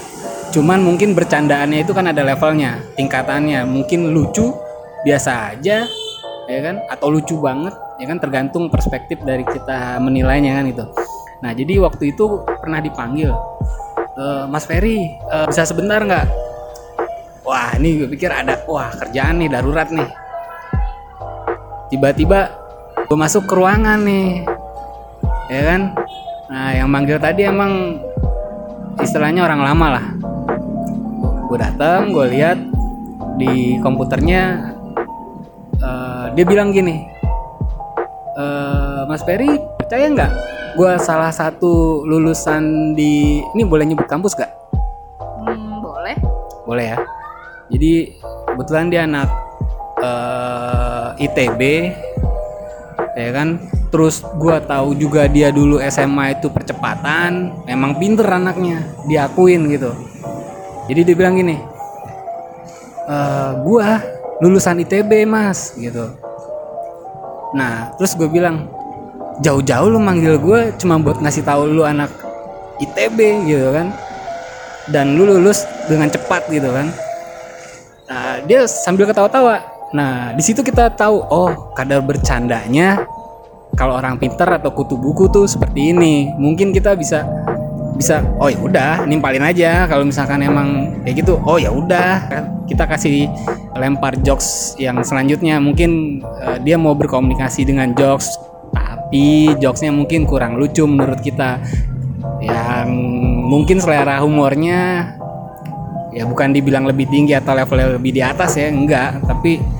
Cuman 0.51 0.83
mungkin 0.83 1.15
bercandaannya 1.15 1.87
itu 1.87 1.95
kan 1.95 2.11
ada 2.11 2.19
levelnya 2.19 2.83
tingkatannya. 2.99 3.63
Mungkin 3.63 4.11
lucu 4.11 4.51
biasa 5.07 5.55
aja 5.55 5.87
ya 6.51 6.59
kan? 6.59 6.83
Atau 6.91 7.15
lucu 7.15 7.39
banget 7.39 7.71
ya 7.95 8.05
kan? 8.11 8.19
Tergantung 8.19 8.67
perspektif 8.67 9.23
dari 9.23 9.47
kita 9.47 10.03
menilainya 10.03 10.59
kan 10.59 10.65
itu. 10.67 10.85
Nah 11.39 11.55
jadi 11.55 11.79
waktu 11.79 12.11
itu 12.11 12.43
pernah 12.59 12.83
dipanggil 12.83 13.31
"E, 14.19 14.23
Mas 14.51 14.67
Ferry 14.67 15.15
e, 15.15 15.37
bisa 15.47 15.63
sebentar 15.63 16.03
nggak? 16.03 16.27
Wah 17.47 17.71
ini 17.79 18.03
gue 18.03 18.09
pikir 18.11 18.27
ada 18.27 18.67
wah 18.67 18.91
kerjaan 18.91 19.39
nih 19.39 19.47
darurat 19.47 19.87
nih. 19.87 20.09
Tiba-tiba 21.87 22.51
gue 23.07 23.17
masuk 23.17 23.47
ke 23.47 23.53
ruangan 23.55 24.03
nih 24.03 24.43
ya 25.49 25.61
kan 25.65 25.81
nah 26.49 26.73
yang 26.73 26.89
manggil 26.89 27.21
tadi 27.21 27.45
emang 27.45 28.01
istilahnya 28.97 29.45
orang 29.45 29.61
lama 29.61 29.87
lah 29.93 30.05
gue 31.45 31.57
datang 31.61 32.09
gue 32.09 32.25
lihat 32.33 32.57
di 33.37 33.77
komputernya 33.85 34.73
eh, 35.77 36.25
dia 36.33 36.45
bilang 36.49 36.73
gini 36.73 37.05
"Eh, 38.33 39.01
Mas 39.05 39.21
Ferry 39.21 39.61
percaya 39.77 40.09
nggak 40.09 40.31
gue 40.73 40.91
salah 40.97 41.29
satu 41.29 42.01
lulusan 42.09 42.93
di 42.97 43.41
ini 43.57 43.63
boleh 43.65 43.89
nyebut 43.89 44.05
kampus 44.05 44.37
gak? 44.37 44.53
Hmm, 45.41 45.81
boleh. 45.85 46.17
boleh 46.65 46.85
ya 46.93 46.97
jadi 47.69 47.93
kebetulan 48.49 48.89
dia 48.89 49.01
anak 49.05 49.29
eh, 50.01 51.25
ITB 51.29 51.61
ya 53.13 53.29
kan 53.37 53.61
terus 53.89 54.21
gua 54.37 54.61
tahu 54.61 54.93
juga 54.93 55.25
dia 55.25 55.49
dulu 55.49 55.81
SMA 55.89 56.37
itu 56.37 56.49
percepatan 56.53 57.53
emang 57.65 57.97
pinter 57.97 58.25
anaknya 58.29 58.85
diakuin 59.09 59.69
gitu. 59.73 59.91
Jadi 60.89 61.01
dia 61.05 61.15
bilang 61.17 61.37
gini 61.37 61.57
"Eh, 63.09 63.51
gua 63.65 64.01
lulusan 64.39 64.79
ITB 64.79 65.27
mas 65.27 65.75
gitu. 65.75 66.15
Nah 67.51 67.91
terus 67.99 68.15
gue 68.15 68.27
bilang 68.31 68.71
jauh-jauh 69.43 69.87
lu 69.91 69.99
manggil 69.99 70.39
gue 70.39 70.71
cuma 70.79 70.99
buat 70.99 71.19
ngasih 71.19 71.43
tahu 71.43 71.67
lu 71.67 71.83
anak 71.83 72.11
ITB 72.79 73.19
gitu 73.47 73.67
kan. 73.75 73.91
Dan 74.89 75.19
lu 75.19 75.27
lulus 75.27 75.67
dengan 75.85 76.09
cepat 76.09 76.47
gitu 76.49 76.71
kan. 76.71 76.87
Nah 78.09 78.41
dia 78.47 78.65
sambil 78.65 79.05
ketawa-tawa. 79.05 79.59
Nah 79.91 80.31
di 80.33 80.41
situ 80.41 80.63
kita 80.63 80.87
tahu 80.95 81.19
oh 81.29 81.75
kadar 81.75 81.99
bercandanya 81.99 83.03
kalau 83.77 83.97
orang 83.97 84.17
pinter 84.17 84.47
atau 84.49 84.73
kutu 84.73 84.97
buku 84.97 85.29
tuh 85.29 85.45
seperti 85.45 85.93
ini. 85.93 86.31
Mungkin 86.35 86.73
kita 86.73 86.95
bisa 86.97 87.25
bisa 87.99 88.23
oh 88.39 88.47
ya 88.47 88.55
udah 88.63 89.03
nimpalin 89.03 89.43
aja 89.43 89.83
kalau 89.83 90.07
misalkan 90.07 90.39
emang 90.39 90.99
kayak 91.03 91.25
gitu. 91.25 91.35
Oh 91.43 91.59
ya 91.59 91.69
udah 91.69 92.31
kita 92.65 92.87
kasih 92.87 93.27
lempar 93.75 94.15
jokes 94.23 94.79
yang 94.79 95.03
selanjutnya. 95.03 95.59
Mungkin 95.59 96.23
eh, 96.23 96.57
dia 96.63 96.79
mau 96.79 96.95
berkomunikasi 96.95 97.67
dengan 97.67 97.91
jokes 97.93 98.39
tapi 98.69 99.57
jokesnya 99.57 99.89
mungkin 99.89 100.29
kurang 100.29 100.55
lucu 100.57 100.85
menurut 100.85 101.19
kita. 101.19 101.59
Yang 102.39 102.87
mungkin 103.51 103.83
selera 103.83 104.23
humornya 104.23 105.11
ya 106.09 106.23
bukan 106.25 106.55
dibilang 106.55 106.87
lebih 106.87 107.05
tinggi 107.11 107.35
atau 107.35 107.53
levelnya 107.53 107.99
lebih 107.99 108.11
di 108.15 108.21
atas 108.23 108.55
ya 108.55 108.71
enggak. 108.71 109.23
Tapi 109.27 109.78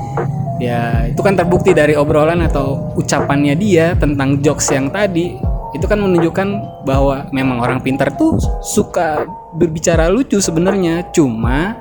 ya 0.60 1.08
itu 1.08 1.22
kan 1.24 1.40
terbukti 1.40 1.72
dari 1.72 1.96
obrolan 1.96 2.44
atau 2.44 2.94
ucapannya 3.00 3.56
dia 3.56 3.96
tentang 3.96 4.44
jokes 4.44 4.70
yang 4.76 4.92
tadi 4.92 5.40
itu 5.72 5.86
kan 5.88 6.02
menunjukkan 6.02 6.48
bahwa 6.84 7.32
memang 7.32 7.64
orang 7.64 7.80
pintar 7.80 8.12
tuh 8.14 8.36
suka 8.60 9.24
berbicara 9.56 10.12
lucu 10.12 10.38
sebenarnya 10.44 11.08
cuma 11.16 11.80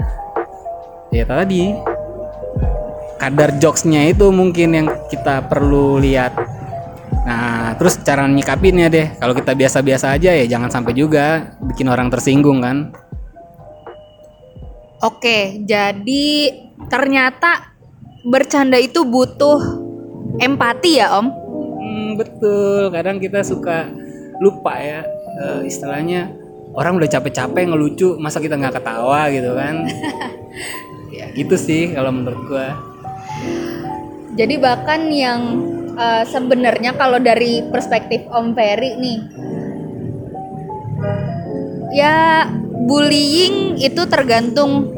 ya 1.11 1.27
tadi 1.27 1.75
kadar 3.19 3.59
jokesnya 3.59 4.15
itu 4.15 4.31
mungkin 4.31 4.69
yang 4.73 4.89
kita 5.11 5.45
perlu 5.51 5.99
lihat 5.99 6.59
Nah, 7.29 7.77
terus 7.77 8.01
cara 8.01 8.25
nyikapinnya 8.25 8.89
deh. 8.89 9.13
Kalau 9.21 9.37
kita 9.37 9.53
biasa-biasa 9.53 10.17
aja 10.17 10.33
ya 10.33 10.49
jangan 10.49 10.73
sampai 10.73 10.97
juga 10.97 11.53
bikin 11.61 11.85
orang 11.93 12.09
tersinggung 12.09 12.65
kan. 12.65 12.89
Oke, 15.05 15.61
jadi 15.69 16.27
ternyata 16.89 17.78
bercanda 18.29 18.77
itu 18.77 19.03
butuh 19.09 19.59
empati 20.39 21.01
ya, 21.01 21.17
Om. 21.17 21.27
Hmm, 21.81 22.09
betul. 22.21 22.93
Kadang 22.93 23.17
kita 23.19 23.41
suka 23.41 23.89
lupa 24.39 24.79
ya 24.79 25.03
eh, 25.41 25.61
istilahnya 25.67 26.31
orang 26.77 27.01
udah 27.01 27.09
capek-capek 27.11 27.65
ngelucu, 27.73 28.21
masa 28.21 28.39
kita 28.39 28.55
nggak 28.55 28.79
ketawa 28.79 29.33
gitu 29.33 29.57
kan? 29.57 29.89
ya 31.17 31.33
gitu 31.35 31.57
sih 31.57 31.97
kalau 31.97 32.13
menurut 32.13 32.41
gua. 32.47 32.69
Jadi 34.39 34.55
bahkan 34.61 35.09
yang 35.11 35.41
eh, 35.97 36.25
sebenarnya 36.29 36.95
kalau 36.95 37.19
dari 37.19 37.65
perspektif 37.67 38.29
Om 38.31 38.55
Ferry 38.55 38.95
nih, 39.01 39.19
ya 41.97 42.47
bullying 42.87 43.81
itu 43.81 44.03
tergantung 44.07 44.98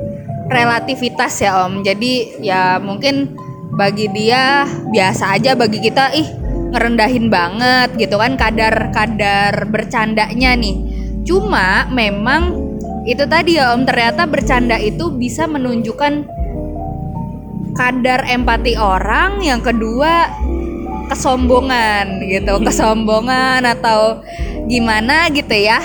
relativitas 0.50 1.38
ya 1.38 1.64
Om. 1.64 1.87
Jadi 1.87 2.42
ya 2.42 2.83
mungkin 2.83 3.38
bagi 3.78 4.11
dia 4.11 4.66
biasa 4.90 5.38
aja, 5.38 5.54
bagi 5.54 5.78
kita 5.78 6.12
ih 6.12 6.26
ngerendahin 6.71 7.30
banget 7.30 7.95
gitu 7.97 8.19
kan 8.19 8.35
kadar 8.35 8.90
kadar 8.90 9.71
bercandanya 9.71 10.59
nih. 10.59 10.76
Cuma 11.23 11.87
memang 11.95 12.59
itu 13.07 13.25
tadi 13.30 13.57
ya 13.57 13.73
Om 13.73 13.87
ternyata 13.87 14.26
bercanda 14.26 14.76
itu 14.76 15.14
bisa 15.14 15.47
menunjukkan 15.47 16.26
kadar 17.78 18.26
empati 18.26 18.75
orang, 18.75 19.40
yang 19.40 19.62
kedua 19.62 20.28
kesombongan 21.09 22.23
gitu, 22.26 22.59
kesombongan 22.62 23.62
atau 23.64 24.21
gimana 24.66 25.30
gitu 25.30 25.54
ya. 25.54 25.78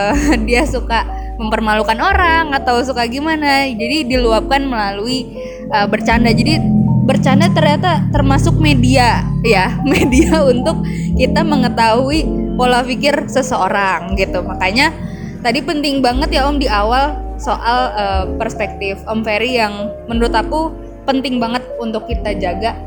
Dia 0.48 0.62
suka 0.64 1.21
mempermalukan 1.42 1.98
orang 1.98 2.54
atau 2.54 2.78
suka 2.86 3.10
gimana. 3.10 3.66
Jadi 3.66 4.06
diluapkan 4.06 4.62
melalui 4.62 5.26
uh, 5.74 5.90
bercanda. 5.90 6.30
Jadi 6.30 6.62
bercanda 7.02 7.50
ternyata 7.50 8.06
termasuk 8.14 8.54
media 8.62 9.26
ya, 9.42 9.74
media 9.98 10.46
untuk 10.46 10.86
kita 11.18 11.42
mengetahui 11.42 12.24
pola 12.54 12.86
pikir 12.86 13.26
seseorang 13.26 14.14
gitu. 14.14 14.38
Makanya 14.46 14.94
tadi 15.42 15.58
penting 15.58 15.98
banget 15.98 16.30
ya 16.30 16.46
Om 16.46 16.62
di 16.62 16.70
awal 16.70 17.18
soal 17.42 17.90
uh, 17.98 18.24
perspektif 18.38 19.02
Om 19.10 19.26
Ferry 19.26 19.58
yang 19.58 19.90
menurut 20.06 20.30
aku 20.30 20.70
penting 21.02 21.42
banget 21.42 21.66
untuk 21.82 22.06
kita 22.06 22.38
jaga. 22.38 22.78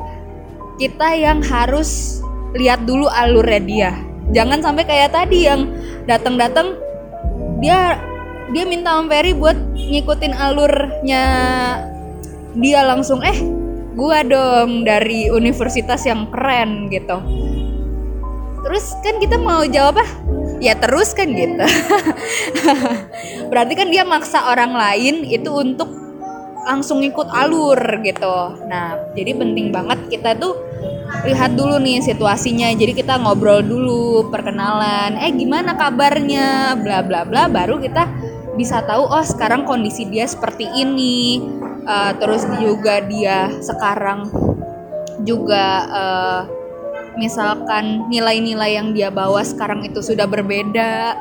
Kita 0.80 1.16
yang 1.16 1.44
harus 1.44 2.20
lihat 2.56 2.88
dulu 2.88 3.12
alurnya 3.12 3.62
dia. 3.64 3.92
Jangan 4.32 4.64
sampai 4.64 4.84
kayak 4.88 5.14
tadi 5.14 5.46
yang 5.48 5.70
datang-datang 6.08 6.76
dia 7.60 8.00
dia 8.54 8.64
minta 8.68 9.02
Om 9.02 9.10
Ferry 9.10 9.34
buat 9.34 9.58
ngikutin 9.74 10.34
alurnya 10.38 11.24
dia 12.56 12.82
langsung 12.86 13.20
eh 13.26 13.36
gua 13.96 14.22
dong 14.22 14.84
dari 14.84 15.32
universitas 15.32 16.04
yang 16.04 16.28
keren 16.30 16.92
gitu. 16.92 17.18
Terus 18.66 18.86
kan 19.06 19.22
kita 19.22 19.38
mau 19.40 19.62
jawab 19.66 20.02
apa 20.02 20.06
ya 20.60 20.76
terus 20.78 21.16
kan 21.16 21.32
gitu. 21.32 21.64
Berarti 23.50 23.74
kan 23.78 23.88
dia 23.90 24.04
maksa 24.04 24.52
orang 24.52 24.74
lain 24.74 25.24
itu 25.26 25.50
untuk 25.54 25.90
langsung 26.66 27.06
ikut 27.06 27.30
alur 27.30 27.78
gitu. 28.02 28.58
Nah 28.66 28.98
jadi 29.14 29.38
penting 29.38 29.70
banget 29.70 30.00
kita 30.10 30.34
tuh 30.36 30.58
lihat 31.24 31.54
dulu 31.54 31.78
nih 31.78 32.02
situasinya. 32.02 32.74
Jadi 32.74 32.98
kita 32.98 33.22
ngobrol 33.22 33.62
dulu 33.62 34.28
perkenalan 34.34 35.16
eh 35.22 35.32
gimana 35.32 35.78
kabarnya? 35.78 36.76
Bla 36.82 37.06
bla 37.06 37.22
bla 37.24 37.46
baru 37.46 37.78
kita 37.78 38.25
bisa 38.56 38.82
tahu 38.84 39.08
oh 39.08 39.24
sekarang 39.24 39.68
kondisi 39.68 40.08
dia 40.08 40.26
seperti 40.26 40.68
ini. 40.74 41.44
Uh, 41.86 42.18
terus 42.18 42.50
juga 42.58 42.98
dia 43.06 43.54
sekarang 43.62 44.26
juga 45.22 45.86
uh, 45.86 46.42
misalkan 47.14 48.10
nilai-nilai 48.10 48.74
yang 48.74 48.90
dia 48.92 49.14
bawa 49.14 49.46
sekarang 49.46 49.86
itu 49.86 50.02
sudah 50.02 50.26
berbeda 50.26 51.14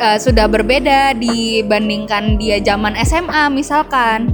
uh, 0.00 0.18
sudah 0.18 0.48
berbeda 0.48 1.14
dibandingkan 1.14 2.40
dia 2.40 2.58
zaman 2.64 2.96
SMA 3.04 3.52
misalkan. 3.52 4.32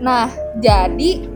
Nah 0.00 0.32
jadi 0.58 1.28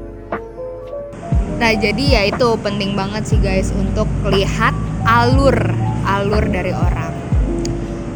nah 1.55 1.71
jadi 1.71 2.05
ya 2.19 2.23
itu 2.35 2.59
penting 2.67 2.99
banget 2.99 3.31
sih 3.31 3.39
guys 3.39 3.71
untuk 3.71 4.11
lihat 4.27 4.75
alur 5.07 5.55
alur 6.05 6.45
dari 6.49 6.73
orang 6.73 7.13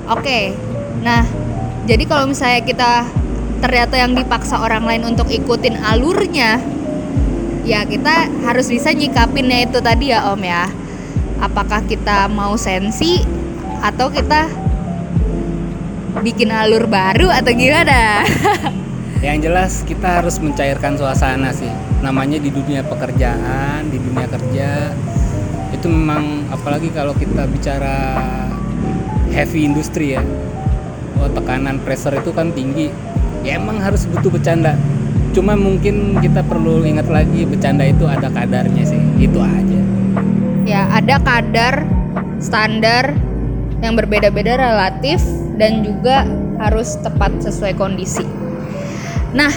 oke 0.09 0.69
Nah, 1.03 1.23
jadi 1.87 2.05
kalau 2.07 2.31
misalnya 2.31 2.63
kita 2.63 2.93
ternyata 3.59 3.95
yang 3.99 4.15
dipaksa 4.15 4.59
orang 4.59 4.87
lain 4.87 5.03
untuk 5.15 5.31
ikutin 5.31 5.79
alurnya, 5.79 6.59
ya 7.63 7.87
kita 7.87 8.31
harus 8.47 8.71
bisa 8.71 8.91
nyikapinnya 8.95 9.67
itu 9.71 9.79
tadi 9.79 10.11
ya 10.11 10.31
Om 10.35 10.43
ya. 10.43 10.67
Apakah 11.39 11.87
kita 11.87 12.27
mau 12.27 12.59
sensi 12.59 13.23
atau 13.79 14.11
kita 14.11 14.51
bikin 16.19 16.51
alur 16.51 16.91
baru 16.91 17.31
atau 17.31 17.55
gimana? 17.55 18.27
Yang 19.27 19.39
jelas 19.51 19.73
kita 19.87 20.23
harus 20.23 20.39
mencairkan 20.43 20.99
suasana 20.99 21.55
sih. 21.55 21.71
Namanya 22.03 22.39
di 22.39 22.51
dunia 22.51 22.87
pekerjaan, 22.87 23.87
di 23.91 23.99
dunia 23.99 24.27
kerja 24.31 24.95
itu 25.79 25.87
memang 25.87 26.51
apalagi 26.51 26.91
kalau 26.91 27.15
kita 27.15 27.47
bicara 27.47 28.19
heavy 29.31 29.63
industry 29.63 30.19
ya. 30.19 30.23
Oh, 31.23 31.31
tekanan 31.31 31.79
pressure 31.87 32.19
itu 32.19 32.35
kan 32.35 32.51
tinggi. 32.51 32.91
Ya 33.47 33.63
emang 33.63 33.79
harus 33.79 34.03
butuh 34.11 34.35
bercanda. 34.35 34.75
Cuma 35.31 35.55
mungkin 35.55 36.19
kita 36.19 36.43
perlu 36.43 36.83
ingat 36.83 37.07
lagi 37.07 37.47
bercanda 37.47 37.87
itu 37.87 38.11
ada 38.11 38.27
kadarnya 38.27 38.83
sih. 38.83 38.99
Itu 39.23 39.39
aja. 39.39 39.81
ya, 40.67 40.85
ada 40.93 41.17
kadar 41.25 41.87
standar 42.43 43.17
yang 43.81 43.95
berbeda-beda 43.95 44.59
relatif 44.59 45.23
dan 45.57 45.87
juga 45.87 46.27
harus 46.59 46.99
tepat 47.01 47.39
sesuai 47.39 47.79
kondisi. 47.79 48.27
Nah, 49.33 49.51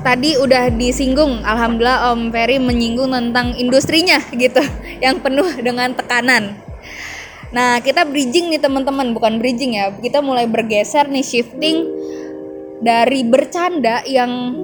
tadi 0.00 0.36
udah 0.40 0.72
disinggung, 0.72 1.44
alhamdulillah 1.44 2.12
Om 2.12 2.32
Ferry 2.32 2.56
menyinggung 2.56 3.12
tentang 3.12 3.52
industrinya 3.56 4.18
gitu, 4.32 4.60
yang 5.04 5.20
penuh 5.20 5.46
dengan 5.60 5.92
tekanan. 5.92 6.56
Nah, 7.50 7.82
kita 7.82 8.06
bridging 8.06 8.54
nih 8.54 8.62
teman-teman, 8.62 9.10
bukan 9.10 9.42
bridging 9.42 9.74
ya. 9.74 9.90
Kita 9.90 10.22
mulai 10.22 10.46
bergeser 10.46 11.10
nih 11.10 11.26
shifting 11.26 11.82
dari 12.80 13.26
bercanda 13.26 14.00
yang 14.06 14.54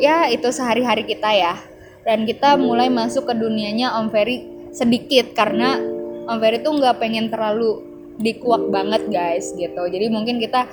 ya 0.00 0.26
itu 0.32 0.48
sehari-hari 0.48 1.04
kita 1.04 1.30
ya. 1.36 1.54
Dan 2.00 2.24
kita 2.24 2.56
mulai 2.56 2.88
masuk 2.88 3.28
ke 3.28 3.34
dunianya 3.36 3.92
Om 4.00 4.08
Ferry 4.08 4.48
sedikit 4.72 5.36
karena 5.36 5.76
Om 6.24 6.38
Ferry 6.40 6.64
tuh 6.64 6.80
nggak 6.80 6.96
pengen 6.96 7.28
terlalu 7.28 7.84
dikuak 8.16 8.72
banget 8.72 9.04
guys 9.12 9.52
gitu. 9.52 9.82
Jadi 9.84 10.08
mungkin 10.08 10.40
kita 10.40 10.64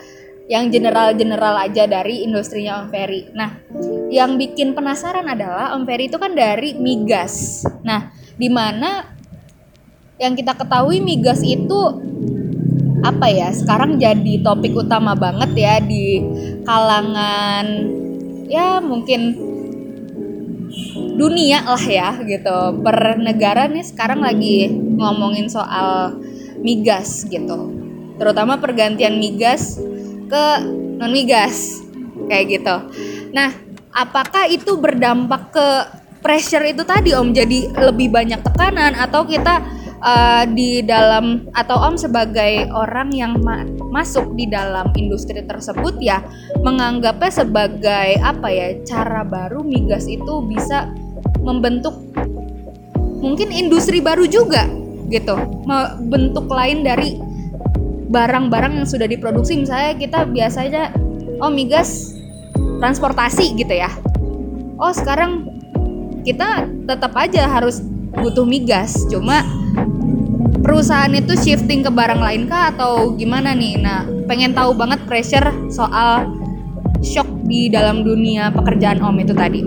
yang 0.48 0.72
general-general 0.72 1.60
aja 1.60 1.84
dari 1.86 2.24
industrinya 2.24 2.84
Om 2.84 2.88
Ferry. 2.88 3.28
Nah, 3.36 3.60
yang 4.08 4.40
bikin 4.40 4.72
penasaran 4.72 5.28
adalah 5.28 5.76
Om 5.76 5.84
Ferry 5.84 6.08
itu 6.08 6.16
kan 6.16 6.32
dari 6.32 6.72
migas. 6.80 7.68
Nah, 7.84 8.16
di 8.40 8.48
mana 8.48 9.12
yang 10.16 10.34
kita 10.40 10.56
ketahui 10.56 11.04
migas 11.04 11.44
itu 11.44 11.82
apa 13.04 13.28
ya? 13.28 13.52
Sekarang 13.52 14.00
jadi 14.00 14.40
topik 14.40 14.72
utama 14.72 15.20
banget 15.20 15.52
ya 15.54 15.76
di 15.84 16.24
kalangan 16.64 17.68
ya 18.48 18.80
mungkin 18.80 19.36
dunia 21.20 21.68
lah 21.68 21.84
ya 21.84 22.16
gitu. 22.24 22.80
Per 22.88 23.20
negara 23.20 23.68
nih 23.68 23.84
sekarang 23.84 24.24
lagi 24.24 24.72
ngomongin 24.72 25.52
soal 25.52 26.24
migas 26.64 27.28
gitu. 27.28 27.76
Terutama 28.16 28.58
pergantian 28.58 29.20
migas 29.20 29.78
ke 30.28 30.46
non 31.00 31.12
migas 31.12 31.80
kayak 32.28 32.60
gitu. 32.60 32.76
Nah, 33.32 33.56
apakah 33.96 34.46
itu 34.52 34.76
berdampak 34.78 35.52
ke 35.56 35.68
pressure 36.22 36.64
itu 36.68 36.84
tadi 36.84 37.16
Om? 37.16 37.32
Jadi 37.34 37.72
lebih 37.72 38.12
banyak 38.12 38.44
tekanan 38.44 38.94
atau 39.00 39.24
kita 39.24 39.64
uh, 40.04 40.44
di 40.52 40.84
dalam 40.84 41.48
atau 41.56 41.78
Om 41.88 41.96
sebagai 41.98 42.68
orang 42.74 43.10
yang 43.16 43.40
ma 43.42 43.64
masuk 43.90 44.36
di 44.38 44.46
dalam 44.50 44.92
industri 44.94 45.42
tersebut 45.42 45.98
ya 46.04 46.22
menganggapnya 46.62 47.32
sebagai 47.32 48.20
apa 48.22 48.48
ya 48.52 48.68
cara 48.86 49.26
baru 49.26 49.64
migas 49.64 50.06
itu 50.06 50.44
bisa 50.46 50.92
membentuk 51.42 51.96
mungkin 53.18 53.50
industri 53.50 53.98
baru 53.98 54.30
juga 54.30 54.70
gitu, 55.08 55.40
bentuk 56.12 56.52
lain 56.52 56.84
dari 56.84 57.16
barang-barang 58.08 58.84
yang 58.84 58.88
sudah 58.88 59.06
diproduksi 59.06 59.60
misalnya 59.60 59.94
kita 60.00 60.24
biasanya 60.28 60.96
oh 61.44 61.52
migas 61.52 62.16
transportasi 62.80 63.56
gitu 63.60 63.74
ya. 63.74 63.92
Oh 64.78 64.94
sekarang 64.94 65.50
kita 66.24 66.68
tetap 66.88 67.14
aja 67.18 67.48
harus 67.48 67.84
butuh 68.18 68.48
migas 68.48 69.06
cuma 69.12 69.44
perusahaan 70.64 71.12
itu 71.14 71.34
shifting 71.38 71.86
ke 71.86 71.92
barang 71.92 72.20
lain 72.20 72.50
kah 72.50 72.72
atau 72.76 73.16
gimana 73.16 73.56
nih? 73.56 73.80
Nah 73.80 74.08
pengen 74.28 74.52
tahu 74.52 74.76
banget 74.76 75.04
pressure 75.08 75.48
soal 75.72 76.28
shock 77.04 77.28
di 77.46 77.70
dalam 77.72 78.04
dunia 78.04 78.52
pekerjaan 78.52 79.00
om 79.04 79.16
itu 79.20 79.32
tadi. 79.32 79.62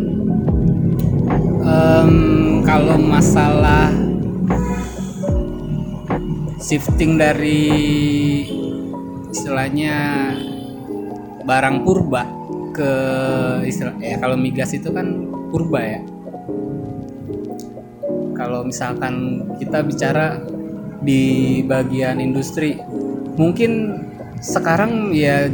Um, 1.61 2.65
kalau 2.65 2.97
masalah 2.97 3.93
shifting 6.61 7.17
dari 7.17 7.65
istilahnya 9.33 9.97
barang 11.49 11.77
purba 11.83 12.29
ke 12.77 12.93
istilah 13.65 13.97
ya 13.99 14.21
kalau 14.21 14.37
migas 14.37 14.77
itu 14.77 14.93
kan 14.93 15.27
purba 15.49 15.81
ya. 15.81 16.01
Kalau 18.37 18.65
misalkan 18.65 19.45
kita 19.61 19.85
bicara 19.85 20.41
di 21.01 21.61
bagian 21.65 22.21
industri 22.21 22.77
mungkin 23.41 24.05
sekarang 24.41 25.17
ya 25.17 25.49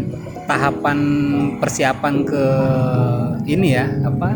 tahapan 0.47 0.99
persiapan 1.59 2.15
ke 2.27 2.47
ini 3.47 3.69
ya 3.75 3.87
apa 4.07 4.31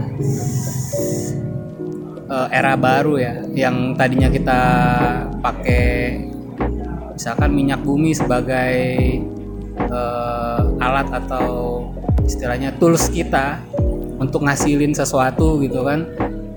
eh, 2.30 2.48
era 2.50 2.74
baru 2.78 3.14
ya 3.18 3.34
yang 3.54 3.94
tadinya 3.94 4.30
kita 4.30 4.60
pakai 5.42 6.29
misalkan 7.20 7.52
minyak 7.52 7.84
bumi 7.84 8.16
sebagai 8.16 8.80
uh, 9.92 10.64
alat 10.80 11.12
atau 11.20 11.84
istilahnya 12.24 12.72
tools 12.80 13.12
kita 13.12 13.60
untuk 14.16 14.48
ngasilin 14.48 14.96
sesuatu 14.96 15.60
gitu 15.60 15.84
kan 15.84 16.08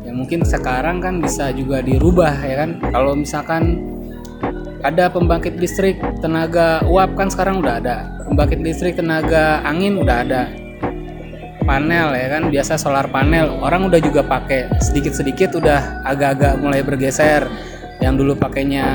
ya 0.08 0.16
mungkin 0.16 0.48
sekarang 0.48 1.04
kan 1.04 1.20
bisa 1.20 1.52
juga 1.52 1.84
dirubah 1.84 2.48
ya 2.48 2.64
kan? 2.64 2.80
Kalau 2.80 3.12
misalkan 3.12 3.92
ada 4.88 5.12
pembangkit 5.12 5.60
listrik 5.60 6.00
tenaga 6.24 6.80
uap 6.88 7.12
kan 7.20 7.28
sekarang 7.28 7.60
udah 7.60 7.84
ada. 7.84 7.98
Pembangkit 8.24 8.64
listrik 8.64 8.96
tenaga 8.96 9.60
angin 9.68 10.00
udah 10.00 10.16
ada. 10.24 10.48
Panel 11.68 12.08
ya 12.16 12.28
kan? 12.40 12.44
Biasa 12.48 12.80
solar 12.80 13.12
panel. 13.12 13.52
Orang 13.60 13.92
udah 13.92 14.00
juga 14.00 14.24
pakai. 14.24 14.72
Sedikit-sedikit 14.80 15.60
udah 15.60 16.08
agak-agak 16.08 16.56
mulai 16.60 16.80
bergeser. 16.84 17.48
Yang 18.04 18.14
dulu 18.24 18.34
pakainya 18.36 18.88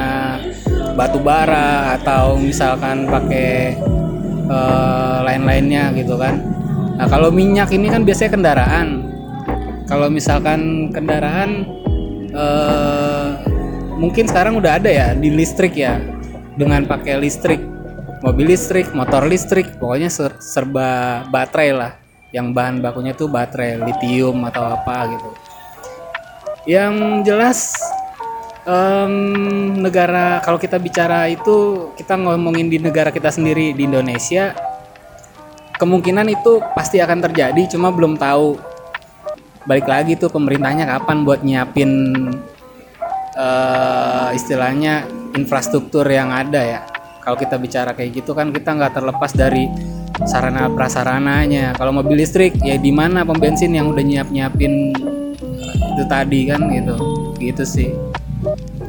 batu 0.99 1.23
bara 1.23 1.95
atau 1.95 2.35
misalkan 2.35 3.07
pakai 3.07 3.79
uh, 4.51 5.23
lain-lainnya 5.23 5.95
gitu 5.95 6.19
kan. 6.19 6.43
Nah 6.99 7.07
kalau 7.07 7.31
minyak 7.31 7.71
ini 7.71 7.87
kan 7.87 8.03
biasanya 8.03 8.35
kendaraan. 8.35 9.07
Kalau 9.87 10.11
misalkan 10.11 10.91
kendaraan 10.91 11.63
uh, 12.35 13.39
mungkin 13.95 14.27
sekarang 14.27 14.59
udah 14.59 14.83
ada 14.83 14.91
ya 14.91 15.09
di 15.15 15.31
listrik 15.31 15.79
ya 15.79 16.03
dengan 16.59 16.83
pakai 16.83 17.23
listrik, 17.23 17.63
mobil 18.27 18.51
listrik, 18.51 18.91
motor 18.91 19.31
listrik, 19.31 19.79
pokoknya 19.79 20.11
serba 20.43 21.23
baterai 21.31 21.71
lah. 21.71 21.93
Yang 22.35 22.47
bahan 22.53 22.85
bakunya 22.85 23.15
tuh 23.15 23.31
baterai 23.31 23.81
lithium 23.81 24.43
atau 24.45 24.67
apa 24.67 25.09
gitu. 25.15 25.31
Yang 26.69 26.95
jelas 27.25 27.73
um, 28.69 29.13
negara 29.81 30.45
kalau 30.45 30.61
kita 30.61 30.77
bicara 30.77 31.27
itu 31.33 31.91
kita 31.97 32.15
ngomongin 32.21 32.69
di 32.69 32.79
negara 32.79 33.09
kita 33.09 33.33
sendiri 33.33 33.73
di 33.73 33.89
Indonesia 33.89 34.53
kemungkinan 35.81 36.29
itu 36.29 36.61
pasti 36.77 37.01
akan 37.01 37.19
terjadi 37.25 37.75
cuma 37.75 37.89
belum 37.89 38.21
tahu. 38.21 38.61
Balik 39.65 39.85
lagi 39.85 40.13
tuh 40.17 40.33
pemerintahnya 40.33 40.89
kapan 40.89 41.29
buat 41.29 41.45
nyiapin 41.45 41.91
uh, 43.37 44.29
istilahnya 44.33 45.05
infrastruktur 45.37 46.09
yang 46.09 46.33
ada 46.33 46.61
ya. 46.61 46.81
Kalau 47.21 47.37
kita 47.37 47.61
bicara 47.61 47.93
kayak 47.93 48.25
gitu 48.25 48.33
kan 48.33 48.49
kita 48.49 48.73
nggak 48.73 48.97
terlepas 48.97 49.29
dari 49.37 49.69
sarana 50.25 50.73
prasarananya. 50.73 51.77
Kalau 51.77 51.93
mobil 51.93 52.17
listrik 52.17 52.57
ya 52.65 52.81
di 52.81 52.89
mana 52.89 53.29
pom 53.29 53.37
bensin 53.37 53.77
yang 53.77 53.93
udah 53.93 54.01
nyiap 54.01 54.33
nyiapin 54.33 54.97
itu 55.69 56.05
tadi 56.09 56.49
kan 56.49 56.65
gitu. 56.73 56.97
Gitu 57.37 57.65
sih 57.69 58.18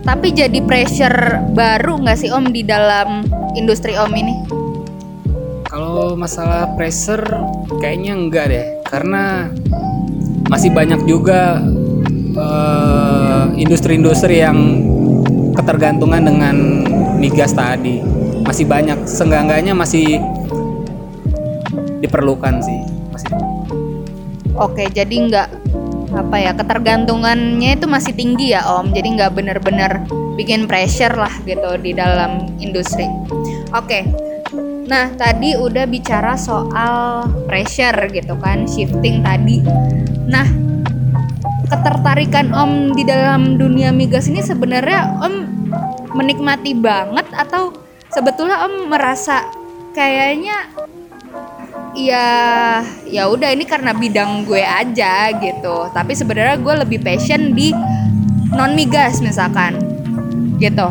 tapi 0.09 0.33
jadi 0.33 0.65
pressure 0.65 1.37
baru 1.53 2.01
nggak 2.01 2.17
sih 2.17 2.33
Om 2.33 2.49
di 2.49 2.65
dalam 2.65 3.29
industri 3.53 3.93
Om 3.93 4.09
ini? 4.17 4.33
Kalau 5.69 6.17
masalah 6.17 6.65
pressure 6.73 7.21
kayaknya 7.77 8.17
enggak 8.17 8.45
deh, 8.49 8.65
karena 8.89 9.53
masih 10.49 10.73
banyak 10.73 11.05
juga 11.05 11.61
industri-industri 13.53 14.41
uh, 14.41 14.49
yang 14.49 14.57
ketergantungan 15.53 16.25
dengan 16.25 16.57
migas 17.21 17.53
tadi. 17.53 18.01
Masih 18.41 18.65
banyak, 18.65 19.05
seenggak-enggaknya 19.05 19.77
masih 19.77 20.17
diperlukan 22.01 22.63
sih 22.65 22.79
masih 23.13 23.29
Oke, 24.59 24.89
jadi 24.91 25.15
nggak 25.29 25.47
apa 26.09 26.35
ya 26.41 26.51
ketergantungannya 26.57 27.77
itu 27.77 27.85
masih 27.85 28.13
tinggi 28.17 28.53
ya 28.57 28.65
Om. 28.65 28.93
Jadi 28.93 29.07
nggak 29.19 29.31
bener-bener 29.33 30.03
bikin 30.39 30.65
pressure 30.65 31.13
lah 31.13 31.31
gitu 31.45 31.77
di 31.81 31.93
dalam 31.93 32.49
industri. 32.57 33.05
Oke. 33.75 34.07
Nah 34.89 35.13
tadi 35.13 35.53
udah 35.53 35.85
bicara 35.85 36.33
soal 36.33 37.29
pressure 37.45 38.09
gitu 38.09 38.33
kan, 38.41 38.65
shifting 38.65 39.21
tadi. 39.21 39.61
Nah 40.25 40.47
ketertarikan 41.69 42.49
Om 42.49 42.97
di 42.97 43.05
dalam 43.05 43.61
dunia 43.61 43.93
migas 43.93 44.25
ini 44.25 44.41
sebenarnya 44.41 45.21
Om 45.21 45.35
menikmati 46.17 46.73
banget 46.73 47.29
atau 47.37 47.69
sebetulnya 48.09 48.65
Om 48.65 48.89
merasa 48.89 49.45
kayaknya 49.93 50.65
ya 51.97 52.27
ya 53.07 53.23
udah 53.29 53.49
ini 53.53 53.65
karena 53.65 53.93
bidang 53.93 54.45
gue 54.45 54.61
aja 54.61 55.33
gitu. 55.37 55.89
Tapi 55.93 56.13
sebenarnya 56.13 56.57
gue 56.61 56.75
lebih 56.85 56.99
passion 57.01 57.53
di 57.53 57.73
non 58.53 58.73
migas 58.73 59.21
misalkan 59.21 59.77
gitu. 60.57 60.87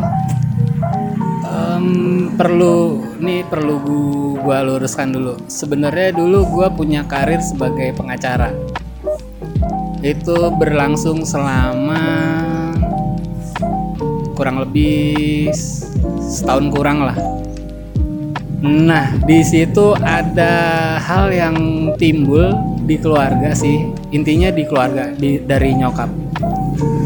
Em, 1.49 1.87
perlu 2.39 3.03
nih 3.19 3.43
perlu 3.47 3.75
gu- 3.83 4.37
gua 4.39 4.63
luruskan 4.63 5.11
dulu. 5.11 5.35
Sebenarnya 5.51 6.15
dulu 6.15 6.47
gua 6.47 6.71
punya 6.71 7.03
karir 7.03 7.43
sebagai 7.43 7.91
pengacara. 7.93 8.55
Itu 9.99 10.55
berlangsung 10.55 11.27
selama 11.27 11.99
kurang 14.39 14.63
lebih 14.63 15.51
setahun 16.23 16.71
kurang 16.71 17.03
lah 17.03 17.17
Nah, 18.59 19.15
di 19.23 19.39
situ 19.39 19.95
ada 20.03 20.51
hal 20.99 21.31
yang 21.31 21.55
timbul 21.95 22.51
di 22.83 22.99
keluarga 22.99 23.55
sih. 23.55 23.87
Intinya 24.11 24.51
di 24.51 24.67
keluarga 24.67 25.15
di 25.15 25.39
dari 25.39 25.71
nyokap. 25.79 26.11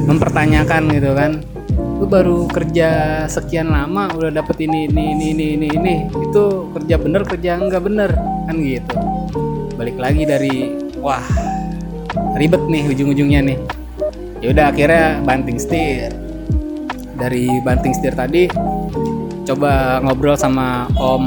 Mempertanyakan 0.10 0.90
gitu 0.90 1.14
kan. 1.14 1.46
Lu 2.02 2.10
baru 2.10 2.50
kerja 2.50 3.24
sekian 3.30 3.70
lama 3.70 4.10
udah 4.18 4.34
dapet 4.34 4.66
ini 4.66 4.90
ini 4.90 5.14
ini 5.14 5.26
ini 5.38 5.46
ini 5.54 5.68
ini. 5.78 5.96
Itu 6.10 6.74
kerja 6.74 6.98
bener 6.98 7.22
kerja 7.22 7.62
enggak 7.62 7.86
bener 7.86 8.10
kan 8.50 8.56
gitu. 8.58 8.98
Balik 9.78 9.98
lagi 10.02 10.26
dari 10.26 10.74
wah 10.98 11.22
ribet 12.34 12.66
nih 12.66 12.90
ujung-ujungnya 12.98 13.42
nih. 13.46 13.58
Ya 14.42 14.48
udah 14.58 14.66
akhirnya 14.74 15.22
banting 15.22 15.62
setir. 15.62 16.18
Dari 17.14 17.62
banting 17.62 17.94
setir 17.94 18.18
tadi 18.18 18.50
coba 19.44 20.00
ngobrol 20.00 20.40
sama 20.40 20.88
om 20.96 21.26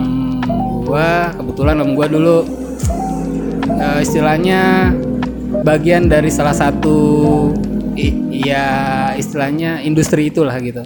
gua 0.89 1.33
kebetulan 1.37 1.77
om 1.85 1.93
gua 1.93 2.07
dulu 2.09 2.39
eh, 3.77 4.01
istilahnya 4.01 4.93
bagian 5.63 6.09
dari 6.09 6.33
salah 6.33 6.57
satu 6.57 6.99
i- 7.97 8.45
ya 8.49 8.67
istilahnya 9.17 9.85
industri 9.85 10.29
itulah 10.33 10.57
gitu. 10.61 10.85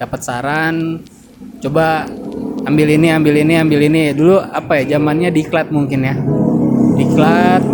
Dapat 0.00 0.20
saran 0.24 1.04
coba 1.60 2.08
ambil 2.64 2.88
ini 2.96 3.08
ambil 3.12 3.34
ini 3.40 3.54
ambil 3.60 3.80
ini. 3.84 4.12
Dulu 4.16 4.40
apa 4.40 4.80
ya 4.80 4.96
zamannya 4.96 5.32
diklat 5.32 5.68
mungkin 5.72 6.00
ya. 6.04 6.14
Diklat 6.96 7.64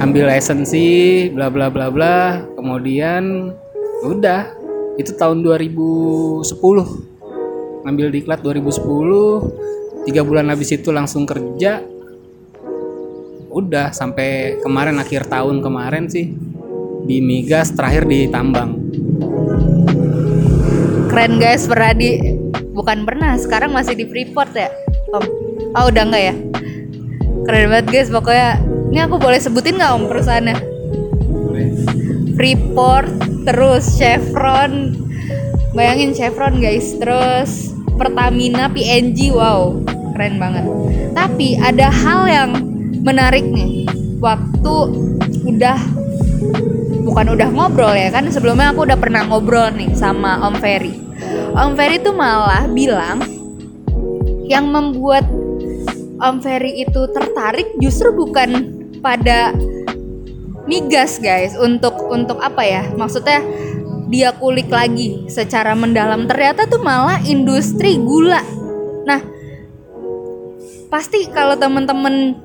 ambil 0.00 0.28
lisensi 0.32 1.28
bla 1.32 1.48
bla 1.48 1.68
bla 1.72 1.88
bla. 1.88 2.44
Kemudian 2.56 3.52
udah 4.04 4.52
itu 5.00 5.16
tahun 5.16 5.40
2010 5.40 7.11
ngambil 7.82 8.14
diklat 8.14 8.40
2010 8.42 10.06
tiga 10.06 10.22
bulan 10.26 10.50
habis 10.50 10.74
itu 10.74 10.90
langsung 10.90 11.26
kerja. 11.26 11.82
Udah 13.52 13.92
sampai 13.92 14.58
kemarin 14.64 14.96
akhir 14.96 15.28
tahun 15.28 15.60
kemarin 15.60 16.08
sih 16.08 16.32
di 17.04 17.18
migas 17.20 17.74
terakhir 17.74 18.08
di 18.08 18.30
tambang. 18.30 18.78
Keren 21.12 21.36
guys 21.36 21.68
pernah 21.68 21.92
di 21.92 22.16
bukan 22.72 23.04
pernah 23.04 23.36
sekarang 23.36 23.76
masih 23.76 23.92
di 23.92 24.08
Freeport 24.08 24.56
ya 24.56 24.72
Om? 25.12 25.24
Oh 25.76 25.84
udah 25.92 26.02
nggak 26.08 26.24
ya? 26.24 26.34
Keren 27.44 27.68
banget 27.68 27.86
guys 27.92 28.08
pokoknya. 28.08 28.56
Ini 28.92 29.08
aku 29.08 29.16
boleh 29.20 29.36
sebutin 29.36 29.76
nggak 29.76 29.92
Om 29.92 30.04
perusahaannya? 30.08 30.56
Freeport 32.32 33.12
terus 33.44 33.84
Chevron. 34.00 34.96
Bayangin 35.76 36.16
Chevron 36.16 36.64
guys. 36.64 36.96
Terus 36.96 37.71
Pertamina 37.96 38.68
PNG 38.72 39.32
wow 39.32 39.76
keren 40.12 40.36
banget. 40.36 40.64
Tapi 41.16 41.56
ada 41.56 41.88
hal 41.88 42.20
yang 42.28 42.50
menarik 43.02 43.42
nih 43.42 43.88
waktu 44.22 44.74
udah 45.42 45.78
bukan 47.02 47.34
udah 47.34 47.48
ngobrol 47.50 47.90
ya 47.92 48.14
kan 48.14 48.30
sebelumnya 48.30 48.70
aku 48.70 48.86
udah 48.86 48.98
pernah 48.98 49.26
ngobrol 49.26 49.74
nih 49.74 49.90
sama 49.98 50.38
Om 50.46 50.54
Ferry. 50.62 50.94
Om 51.52 51.72
Ferry 51.74 51.98
tuh 51.98 52.14
malah 52.14 52.70
bilang 52.70 53.20
yang 54.46 54.70
membuat 54.70 55.26
Om 56.22 56.38
Ferry 56.38 56.86
itu 56.86 57.02
tertarik 57.10 57.74
justru 57.82 58.14
bukan 58.14 58.78
pada 59.02 59.50
migas 60.70 61.18
guys 61.18 61.58
untuk 61.58 61.98
untuk 62.06 62.38
apa 62.38 62.62
ya? 62.62 62.82
Maksudnya 62.94 63.42
dia 64.12 64.36
kulik 64.36 64.68
lagi 64.68 65.24
secara 65.32 65.72
mendalam. 65.72 66.28
Ternyata 66.28 66.68
tuh 66.68 66.84
malah 66.84 67.16
industri 67.24 67.96
gula. 67.96 68.44
Nah 69.08 69.24
pasti 70.92 71.24
kalau 71.32 71.56
temen-temen 71.56 72.36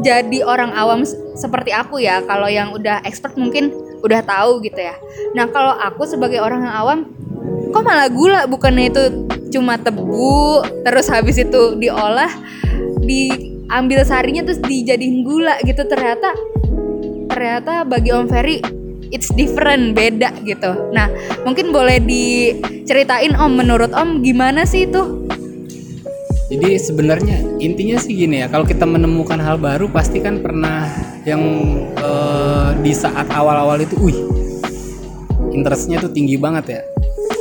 jadi 0.00 0.40
orang 0.48 0.72
awam 0.72 1.04
seperti 1.36 1.76
aku 1.76 2.00
ya 2.00 2.24
kalau 2.24 2.48
yang 2.48 2.72
udah 2.72 3.04
expert 3.04 3.36
mungkin 3.36 3.68
udah 4.00 4.24
tahu 4.24 4.64
gitu 4.64 4.80
ya. 4.80 4.96
Nah 5.36 5.44
kalau 5.52 5.76
aku 5.76 6.08
sebagai 6.08 6.40
orang 6.40 6.64
yang 6.64 6.72
awam 6.74 6.98
kok 7.68 7.84
malah 7.84 8.08
gula? 8.08 8.48
Bukannya 8.48 8.88
itu 8.88 9.02
cuma 9.52 9.76
tebu 9.76 10.64
terus 10.88 11.12
habis 11.12 11.36
itu 11.36 11.76
diolah 11.76 12.32
diambil 13.04 14.04
sarinya 14.08 14.40
terus 14.40 14.64
dijadiin 14.64 15.20
gula 15.20 15.60
gitu. 15.68 15.84
Ternyata 15.84 16.32
ternyata 17.28 17.84
bagi 17.84 18.08
Om 18.08 18.26
Ferry 18.32 18.77
it's 19.14 19.30
different 19.34 19.96
beda 19.96 20.32
gitu. 20.44 20.92
Nah 20.92 21.08
mungkin 21.44 21.70
boleh 21.70 22.00
diceritain 22.02 23.34
Om 23.36 23.52
menurut 23.58 23.92
Om 23.92 24.24
gimana 24.24 24.64
sih 24.68 24.88
itu? 24.88 25.28
Jadi 26.48 26.80
sebenarnya 26.80 27.44
intinya 27.60 28.00
sih 28.00 28.16
gini 28.16 28.40
ya, 28.40 28.48
kalau 28.48 28.64
kita 28.64 28.88
menemukan 28.88 29.36
hal 29.36 29.60
baru 29.60 29.84
pasti 29.92 30.16
kan 30.24 30.40
pernah 30.40 30.88
yang 31.28 31.44
eh, 31.92 32.70
di 32.80 32.88
saat 32.96 33.28
awal-awal 33.28 33.76
itu, 33.84 33.92
wih, 34.00 34.16
interestnya 35.52 36.00
tuh 36.00 36.08
tinggi 36.08 36.40
banget 36.40 36.80
ya. 36.80 36.82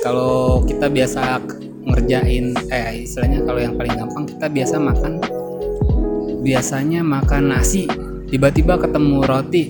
Kalau 0.04 0.60
kita 0.68 0.92
biasa 0.92 1.40
ngerjain, 1.88 2.52
eh 2.68 3.08
istilahnya 3.08 3.48
kalau 3.48 3.60
yang 3.64 3.80
paling 3.80 3.96
gampang 3.96 4.28
kita 4.28 4.52
biasa 4.52 4.76
makan, 4.76 5.24
biasanya 6.44 7.00
makan 7.00 7.56
nasi, 7.56 7.88
tiba-tiba 8.28 8.76
ketemu 8.76 9.24
roti, 9.24 9.64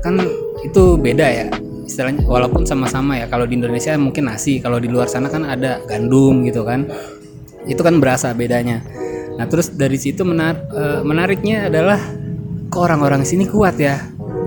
kan 0.00 0.20
itu 0.64 0.96
beda 1.00 1.26
ya. 1.28 1.46
Istilahnya 1.86 2.22
walaupun 2.24 2.62
sama-sama 2.64 3.18
ya, 3.18 3.26
kalau 3.26 3.44
di 3.44 3.58
Indonesia 3.58 3.96
mungkin 3.98 4.30
nasi, 4.30 4.62
kalau 4.62 4.78
di 4.78 4.86
luar 4.86 5.10
sana 5.10 5.26
kan 5.26 5.42
ada 5.42 5.82
gandum 5.84 6.46
gitu 6.46 6.62
kan 6.62 6.86
itu 7.68 7.80
kan 7.82 8.00
berasa 8.00 8.32
bedanya. 8.32 8.80
Nah 9.36 9.44
terus 9.48 9.72
dari 9.72 10.00
situ 10.00 10.24
menar- 10.24 10.70
eh, 10.72 11.00
menariknya 11.04 11.68
adalah 11.68 12.00
kok 12.70 12.80
orang-orang 12.80 13.26
sini 13.26 13.50
kuat 13.50 13.76
ya, 13.76 13.98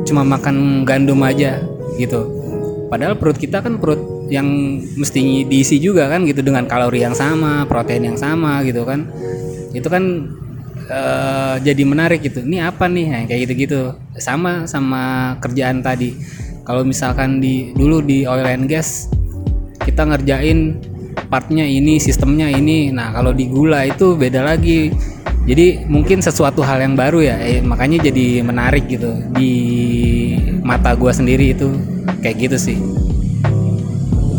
cuma 0.07 0.23
makan 0.23 0.87
gandum 0.87 1.19
aja 1.21 1.61
gitu. 1.99 2.21
Padahal 2.89 3.17
perut 3.17 3.37
kita 3.37 3.59
kan 3.61 3.77
perut 3.81 4.29
yang 4.31 4.47
mesti 4.97 5.45
diisi 5.45 5.77
juga 5.77 6.07
kan 6.07 6.23
gitu 6.23 6.41
dengan 6.45 6.65
kalori 6.65 7.03
yang 7.03 7.13
sama, 7.13 7.67
protein 7.67 8.13
yang 8.13 8.17
sama 8.17 8.63
gitu 8.63 8.85
kan. 8.87 9.09
Itu 9.73 9.89
kan 9.89 10.29
eh, 10.93 11.56
jadi 11.65 11.82
menarik 11.82 12.21
gitu. 12.21 12.45
Ini 12.45 12.69
apa 12.69 12.86
nih? 12.86 13.06
Nah, 13.10 13.21
kayak 13.25 13.41
gitu-gitu. 13.49 13.97
Sama 14.21 14.69
sama 14.69 15.36
kerjaan 15.41 15.82
tadi. 15.82 16.13
Kalau 16.63 16.86
misalkan 16.86 17.41
di 17.41 17.73
dulu 17.73 18.06
di 18.06 18.29
oil 18.29 18.45
and 18.45 18.69
gas 18.69 19.10
kita 19.84 20.08
ngerjain 20.08 20.79
partnya 21.27 21.67
ini 21.67 21.99
sistemnya 21.99 22.49
ini 22.49 22.89
nah 22.89 23.13
kalau 23.13 23.36
di 23.36 23.49
gula 23.49 23.86
itu 23.86 24.15
beda 24.17 24.41
lagi 24.41 24.93
jadi 25.43 25.86
mungkin 25.91 26.23
sesuatu 26.23 26.63
hal 26.63 26.79
yang 26.79 26.95
baru 26.95 27.19
ya 27.19 27.36
eh, 27.41 27.60
makanya 27.60 28.10
jadi 28.10 28.41
menarik 28.41 28.88
gitu 28.88 29.12
di 29.36 29.51
mata 30.63 30.95
gua 30.95 31.12
sendiri 31.12 31.51
itu 31.53 31.69
kayak 32.23 32.49
gitu 32.49 32.58
sih 32.58 32.79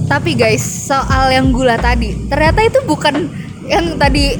Tapi 0.04 0.36
guys, 0.36 0.60
soal 0.60 1.32
yang 1.32 1.48
gula 1.48 1.80
tadi, 1.80 2.12
ternyata 2.28 2.60
itu 2.60 2.76
bukan 2.84 3.24
yang 3.64 3.96
tadi 3.96 4.36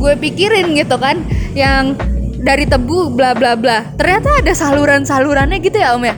gue 0.00 0.16
pikirin 0.16 0.72
gitu 0.72 0.96
kan, 0.96 1.20
yang 1.52 1.92
dari 2.40 2.64
tebu 2.64 3.12
bla 3.12 3.36
bla 3.36 3.52
bla. 3.52 3.92
Ternyata 4.00 4.40
ada 4.40 4.56
saluran-salurannya 4.56 5.60
gitu 5.60 5.76
ya 5.76 5.92
Om 5.92 6.04
ya? 6.08 6.16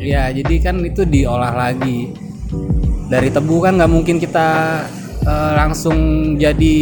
ya 0.00 0.32
jadi 0.32 0.54
kan 0.64 0.80
itu 0.80 1.04
diolah 1.04 1.52
lagi 1.52 2.08
dari 3.12 3.28
tebu 3.28 3.60
kan 3.60 3.76
nggak 3.76 3.92
mungkin 3.92 4.16
kita 4.16 4.48
eh, 5.28 5.52
langsung 5.60 5.98
jadi 6.40 6.78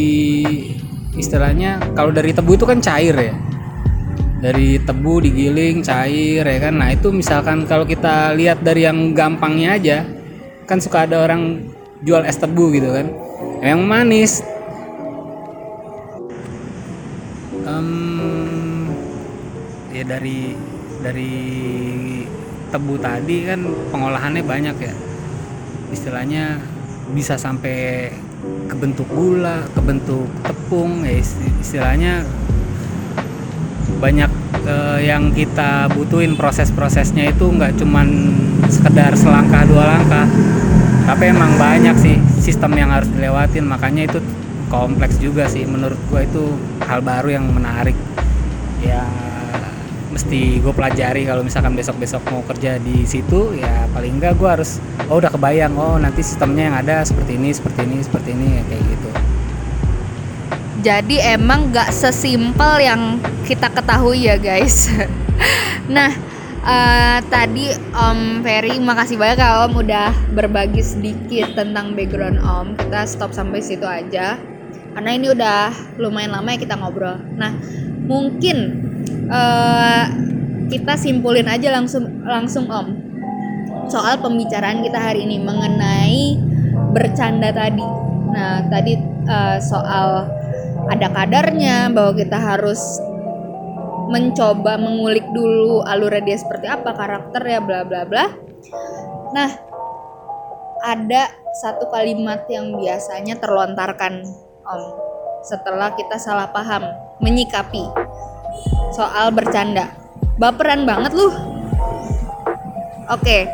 istilahnya 1.19 1.83
kalau 1.99 2.15
dari 2.15 2.31
tebu 2.31 2.55
itu 2.55 2.63
kan 2.65 2.79
cair 2.79 3.13
ya 3.19 3.35
dari 4.39 4.79
tebu 4.79 5.19
digiling 5.19 5.83
cair 5.83 6.47
ya 6.47 6.59
kan 6.63 6.79
nah 6.79 6.95
itu 6.95 7.11
misalkan 7.11 7.67
kalau 7.67 7.83
kita 7.83 8.39
lihat 8.39 8.63
dari 8.63 8.87
yang 8.87 9.11
gampangnya 9.19 9.75
aja 9.75 9.99
kan 10.71 10.79
suka 10.79 11.11
ada 11.11 11.27
orang 11.27 11.67
jual 12.07 12.23
es 12.23 12.39
tebu 12.39 12.71
gitu 12.71 12.95
kan 12.95 13.11
yang 13.67 13.83
manis 13.83 14.47
ya 19.99 20.05
dari 20.07 20.55
dari 21.03 21.35
tebu 22.71 22.95
tadi 23.03 23.37
kan 23.51 23.61
pengolahannya 23.91 24.47
banyak 24.47 24.77
ya. 24.79 24.95
Istilahnya 25.91 26.63
bisa 27.11 27.35
sampai 27.35 28.13
kebentuk 28.71 29.09
gula 29.11 29.65
kebentuk 29.75 30.29
tepung 30.45 31.03
ya 31.03 31.19
isti- 31.19 31.57
istilahnya 31.59 32.23
banyak 33.99 34.31
eh, 34.69 35.01
yang 35.09 35.35
kita 35.35 35.91
butuhin 35.91 36.39
proses-prosesnya 36.39 37.35
itu 37.35 37.49
nggak 37.51 37.81
cuman 37.81 38.07
sekedar 38.69 39.17
selangkah 39.17 39.65
dua 39.67 39.99
langkah 39.99 40.29
tapi 41.09 41.33
emang 41.33 41.57
banyak 41.57 41.97
sih 41.97 42.17
sistem 42.37 42.77
yang 42.77 42.93
harus 42.93 43.09
dilewatin. 43.11 43.65
Makanya 43.65 44.13
itu 44.13 44.21
kompleks 44.69 45.17
juga 45.17 45.49
sih 45.49 45.65
menurut 45.65 45.97
gua 46.13 46.23
itu 46.23 46.55
hal 46.85 47.01
baru 47.01 47.41
yang 47.41 47.49
menarik. 47.49 47.97
Ya 48.85 49.09
mesti 50.19 50.59
gue 50.59 50.75
pelajari 50.75 51.23
kalau 51.31 51.47
misalkan 51.47 51.79
besok-besok 51.79 52.27
mau 52.35 52.43
kerja 52.43 52.75
di 52.83 53.07
situ 53.07 53.55
ya 53.55 53.87
paling 53.95 54.19
enggak 54.19 54.35
gue 54.35 54.51
harus 54.51 54.83
oh 55.07 55.23
udah 55.23 55.31
kebayang 55.31 55.79
oh 55.79 55.95
nanti 55.95 56.27
sistemnya 56.27 56.67
yang 56.67 56.77
ada 56.83 57.07
seperti 57.07 57.39
ini 57.39 57.55
seperti 57.55 57.87
ini 57.87 57.97
seperti 58.03 58.35
ini 58.35 58.47
ya 58.59 58.63
kayak 58.67 58.83
gitu 58.83 59.11
Jadi 60.79 61.17
emang 61.23 61.71
gak 61.75 61.91
sesimpel 61.91 62.79
yang 62.79 63.19
kita 63.43 63.67
ketahui 63.67 64.31
ya 64.31 64.39
guys. 64.39 64.87
nah 65.95 66.15
eh, 66.63 67.19
tadi 67.27 67.75
Om 67.91 68.47
Ferry 68.47 68.79
makasih 68.79 69.19
banyak 69.19 69.43
ya 69.43 69.67
Om 69.67 69.75
udah 69.75 70.11
berbagi 70.39 70.79
sedikit 70.79 71.59
tentang 71.59 71.99
background 71.99 72.39
Om. 72.39 72.67
Kita 72.79 73.07
stop 73.11 73.35
sampai 73.35 73.59
situ 73.59 73.87
aja 73.87 74.39
karena 74.99 75.15
ini 75.15 75.31
udah 75.31 75.95
lumayan 76.03 76.35
lama 76.35 76.51
ya 76.51 76.59
kita 76.59 76.75
ngobrol. 76.75 77.15
Nah 77.39 77.55
mungkin 78.11 78.83
eh, 79.31 80.05
kita 80.75 80.99
simpulin 80.99 81.47
aja 81.47 81.71
langsung 81.71 82.27
langsung 82.27 82.67
Om 82.67 83.09
soal 83.87 84.19
pembicaraan 84.19 84.83
kita 84.83 84.99
hari 84.99 85.23
ini 85.23 85.39
mengenai 85.39 86.35
bercanda 86.91 87.55
tadi. 87.55 87.87
Nah, 88.35 88.67
tadi 88.67 88.99
eh, 89.31 89.59
soal 89.63 90.27
ada 90.91 91.07
kadarnya 91.15 91.95
bahwa 91.95 92.19
kita 92.19 92.35
harus 92.35 92.81
mencoba 94.11 94.81
mengulik 94.81 95.25
dulu 95.31 95.85
alurnya 95.85 96.27
dia 96.27 96.39
seperti 96.41 96.67
apa 96.67 96.91
karakter 96.97 97.43
ya 97.47 97.61
bla 97.63 97.87
bla 97.87 98.03
bla. 98.03 98.27
Nah, 99.31 99.51
ada 100.83 101.23
satu 101.63 101.87
kalimat 101.93 102.49
yang 102.51 102.73
biasanya 102.75 103.37
terlontarkan 103.37 104.25
Om 104.69 104.83
setelah 105.41 105.97
kita 105.97 106.21
salah 106.21 106.53
paham 106.53 106.85
menyikapi 107.25 107.89
soal 108.93 109.33
bercanda. 109.33 109.89
Baperan 110.37 110.85
banget 110.85 111.17
lu. 111.17 111.33
Oke. 113.09 113.49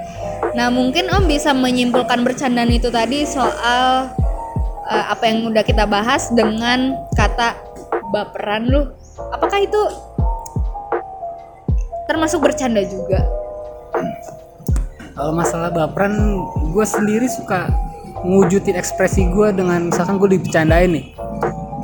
Nah, 0.59 0.68
mungkin 0.74 1.07
Om 1.09 1.24
bisa 1.31 1.55
menyimpulkan 1.55 2.27
bercandaan 2.27 2.74
itu 2.74 2.90
tadi 2.90 3.22
soal 3.24 4.11
eh, 4.90 5.05
apa 5.07 5.24
yang 5.31 5.46
udah 5.48 5.62
kita 5.62 5.87
bahas 5.87 6.35
dengan 6.35 6.98
kata 7.14 7.57
baperan 8.11 8.66
lu. 8.66 8.90
Apakah 9.31 9.62
itu 9.62 9.81
termasuk 12.11 12.42
bercanda 12.42 12.83
juga? 12.85 13.22
kalau 15.14 15.31
masalah 15.31 15.70
baperan 15.70 16.42
gue 16.74 16.87
sendiri 16.87 17.31
suka 17.31 17.70
ngewujudin 18.24 18.80
ekspresi 18.80 19.28
gue 19.28 19.52
dengan 19.52 19.92
misalkan 19.92 20.16
gue 20.16 20.40
dibercandain 20.40 20.88
nih. 20.88 21.12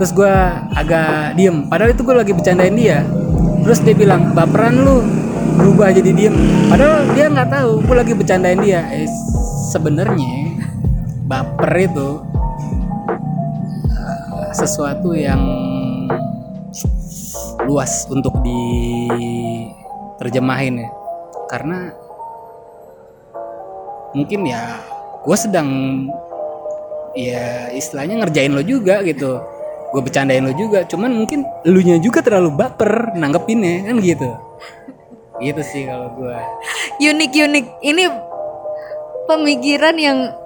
Terus 0.00 0.16
gue 0.16 0.32
agak 0.72 1.36
diem. 1.36 1.68
Padahal 1.68 1.92
itu 1.92 2.00
gue 2.00 2.16
lagi 2.16 2.32
bercandain 2.32 2.72
dia. 2.72 3.04
Terus 3.60 3.84
dia 3.84 3.92
bilang 3.92 4.32
baperan 4.32 4.80
lu 4.80 5.04
berubah 5.60 5.92
jadi 5.92 6.08
diem. 6.16 6.32
Padahal 6.72 7.04
dia 7.12 7.28
nggak 7.28 7.52
tahu 7.52 7.84
gue 7.84 7.96
lagi 8.00 8.16
bercandain 8.16 8.56
dia. 8.64 8.88
Eh, 8.96 9.04
sebenarnya 9.68 10.56
baper 11.28 11.72
itu 11.76 12.24
eh, 13.92 14.48
sesuatu 14.56 15.12
yang 15.12 15.44
luas 17.68 18.08
untuk 18.08 18.40
diterjemahin 18.40 20.80
ya. 20.80 20.88
Karena 21.52 21.92
mungkin 24.16 24.48
ya 24.48 24.80
gue 25.20 25.36
sedang 25.36 25.68
ya 27.16 27.72
istilahnya 27.74 28.22
ngerjain 28.22 28.52
lo 28.54 28.62
juga 28.62 29.02
gitu 29.02 29.42
gue 29.90 30.00
bercandain 30.02 30.42
lo 30.42 30.54
juga 30.54 30.86
cuman 30.86 31.10
mungkin 31.10 31.42
elunya 31.66 31.98
juga 31.98 32.22
terlalu 32.22 32.54
baper 32.54 33.18
nanggepinnya 33.18 33.90
kan 33.90 33.96
gitu 33.98 34.30
gitu 35.40 35.62
sih 35.64 35.88
kalau 35.88 36.12
gue 36.20 36.36
Unik 37.00 37.32
unik. 37.32 37.66
Ini 37.80 38.04
pemikiran 39.24 39.96
yang 39.96 40.36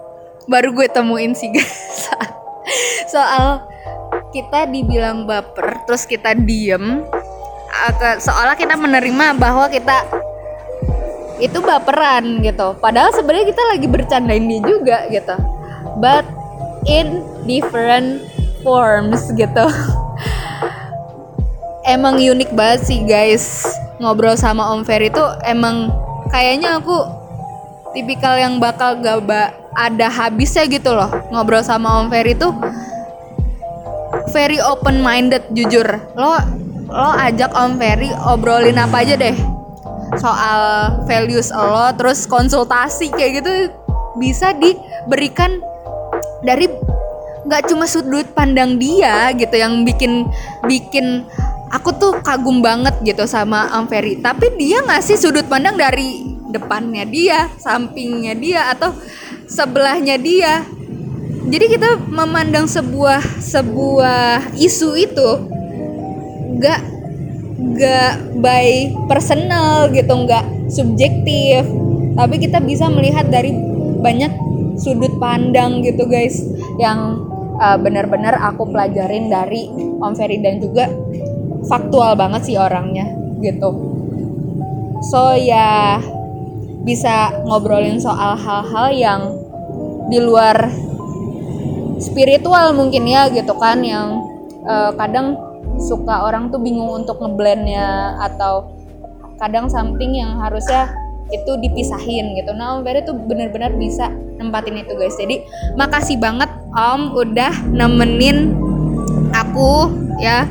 baru 0.47 0.71
gue 0.71 0.87
temuin 0.87 1.35
sih 1.35 1.51
guys. 1.51 2.07
soal 3.15 3.67
kita 4.31 4.71
dibilang 4.71 5.27
baper, 5.27 5.83
terus 5.91 6.07
kita 6.07 6.39
diem, 6.39 7.03
seolah 8.23 8.55
kita 8.55 8.79
menerima 8.79 9.35
bahwa 9.35 9.67
kita 9.67 10.07
itu 11.43 11.59
baperan 11.59 12.39
gitu. 12.47 12.79
Padahal 12.79 13.11
sebenarnya 13.11 13.51
kita 13.51 13.63
lagi 13.75 13.87
bercandain 13.91 14.47
dia 14.47 14.61
juga 14.63 14.99
gitu. 15.11 15.35
But 15.99 16.23
in 16.85 17.25
different 17.49 18.25
forms 18.65 19.29
gitu. 19.37 19.67
emang 21.85 22.17
unik 22.17 22.51
banget 22.57 22.81
sih 22.89 23.05
guys. 23.05 23.65
Ngobrol 24.01 24.35
sama 24.35 24.75
Om 24.75 24.83
Ferry 24.83 25.13
itu 25.13 25.23
emang 25.47 25.93
kayaknya 26.33 26.81
aku 26.81 26.97
tipikal 27.95 28.35
yang 28.35 28.59
bakal 28.59 28.99
gak 28.99 29.23
ba- 29.23 29.55
ada 29.77 30.11
habisnya 30.11 30.67
gitu 30.67 30.91
loh. 30.97 31.09
Ngobrol 31.31 31.63
sama 31.63 32.03
Om 32.03 32.09
Ferry 32.11 32.35
tuh 32.35 32.51
very 34.33 34.59
open 34.59 34.99
minded 35.05 35.45
jujur. 35.55 35.87
Lo 36.19 36.41
lo 36.91 37.11
ajak 37.21 37.55
Om 37.55 37.79
Ferry 37.79 38.11
obrolin 38.27 38.81
apa 38.81 39.05
aja 39.05 39.15
deh. 39.15 39.37
Soal 40.19 40.61
values 41.07 41.53
lo 41.55 41.91
terus 41.95 42.27
konsultasi 42.27 43.13
kayak 43.15 43.43
gitu 43.43 43.53
bisa 44.19 44.55
diberikan 44.55 45.59
dari 46.45 46.69
nggak 47.45 47.73
cuma 47.73 47.85
sudut 47.85 48.25
pandang 48.33 48.81
dia 48.81 49.33
gitu 49.37 49.53
yang 49.57 49.85
bikin 49.85 50.25
bikin 50.65 51.25
aku 51.69 51.93
tuh 51.97 52.21
kagum 52.25 52.65
banget 52.65 52.97
gitu 53.05 53.29
sama 53.29 53.69
Om 53.81 53.89
Ferry 53.89 54.17
tapi 54.21 54.49
dia 54.57 54.81
ngasih 54.81 55.21
sudut 55.21 55.45
pandang 55.45 55.77
dari 55.77 56.25
depannya 56.49 57.05
dia 57.05 57.51
sampingnya 57.59 58.33
dia 58.39 58.71
atau 58.71 58.95
sebelahnya 59.49 60.17
dia. 60.17 60.65
Jadi 61.45 61.67
kita 61.77 62.01
memandang 62.09 62.65
sebuah 62.65 63.21
sebuah 63.43 64.57
isu 64.57 64.91
itu 64.97 65.31
nggak 66.57 66.81
nggak 67.55 68.13
by 68.41 68.91
personal 69.11 69.93
gitu 69.93 70.13
nggak 70.15 70.45
subjektif. 70.73 71.69
Tapi 72.15 72.35
kita 72.41 72.63
bisa 72.65 72.89
melihat 72.89 73.29
dari 73.29 73.53
banyak 74.01 74.33
sudut 74.79 75.15
pandang 75.23 75.83
gitu 75.83 76.07
guys 76.07 76.43
yang 76.79 77.25
uh, 77.59 77.79
benar-benar 77.79 78.35
aku 78.39 78.69
pelajarin 78.71 79.31
dari 79.31 79.71
Om 79.99 80.15
Ferry 80.15 80.43
dan 80.43 80.59
juga 80.59 80.91
faktual 81.65 82.19
banget 82.19 82.53
sih 82.53 82.57
orangnya 82.59 83.09
gitu. 83.41 83.71
So 85.11 85.37
ya 85.37 86.01
bisa 86.85 87.33
ngobrolin 87.49 87.97
soal 88.01 88.37
hal-hal 88.37 88.89
yang 88.93 89.21
di 90.13 90.21
luar 90.21 90.69
spiritual 91.97 92.77
mungkin 92.77 93.09
ya 93.09 93.33
gitu 93.33 93.57
kan 93.57 93.81
yang 93.81 94.21
uh, 94.69 94.93
kadang 94.93 95.37
suka 95.81 96.29
orang 96.29 96.53
tuh 96.53 96.61
bingung 96.61 96.93
untuk 96.93 97.19
ngeblendnya 97.25 98.21
atau 98.21 98.77
kadang 99.41 99.67
something 99.67 100.15
yang 100.15 100.37
harusnya 100.39 100.93
itu 101.33 101.53
dipisahin 101.61 102.37
gitu. 102.37 102.53
Nah 102.53 102.79
Om 102.79 102.85
Ferry 102.85 103.01
tuh 103.07 103.17
bener-bener 103.17 103.73
bisa 103.77 104.13
nempatin 104.37 104.81
itu 104.81 104.93
guys. 104.97 105.17
Jadi 105.17 105.45
makasih 105.79 106.21
banget 106.21 106.51
Om 106.75 107.15
udah 107.17 107.53
nemenin 107.73 108.53
aku 109.35 109.91
ya 110.23 110.47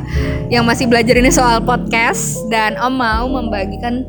yang 0.52 0.68
masih 0.68 0.90
belajar 0.90 1.16
ini 1.16 1.32
soal 1.32 1.62
podcast 1.64 2.42
dan 2.50 2.76
Om 2.80 2.94
mau 2.94 3.26
membagikan 3.30 4.04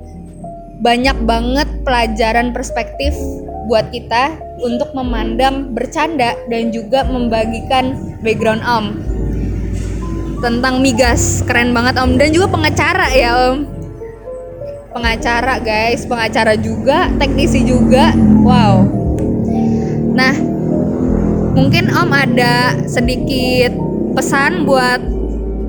banyak 0.81 1.16
banget 1.24 1.68
pelajaran 1.87 2.53
perspektif 2.53 3.16
buat 3.64 3.88
kita 3.88 4.37
untuk 4.61 4.92
memandang 4.92 5.72
bercanda 5.72 6.37
dan 6.53 6.68
juga 6.68 7.07
membagikan 7.09 7.96
background 8.20 8.61
Om 8.61 8.87
tentang 10.44 10.85
migas 10.85 11.40
keren 11.48 11.72
banget 11.72 11.96
Om 11.96 12.20
dan 12.20 12.29
juga 12.35 12.53
pengacara 12.53 13.09
ya 13.16 13.31
Om 13.53 13.74
pengacara 14.95 15.59
guys, 15.59 16.07
pengacara 16.07 16.55
juga, 16.55 17.11
teknisi 17.19 17.67
juga. 17.67 18.15
Wow. 18.47 18.87
Nah, 20.15 20.35
mungkin 21.59 21.91
Om 21.91 22.11
ada 22.15 22.79
sedikit 22.87 23.75
pesan 24.15 24.63
buat 24.63 25.03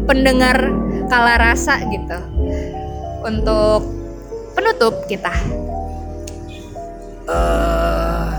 pendengar 0.06 0.70
kala 1.10 1.42
rasa 1.42 1.82
gitu 1.90 2.20
untuk 3.26 3.82
penutup 4.54 5.10
kita. 5.10 5.34
eh 7.26 8.30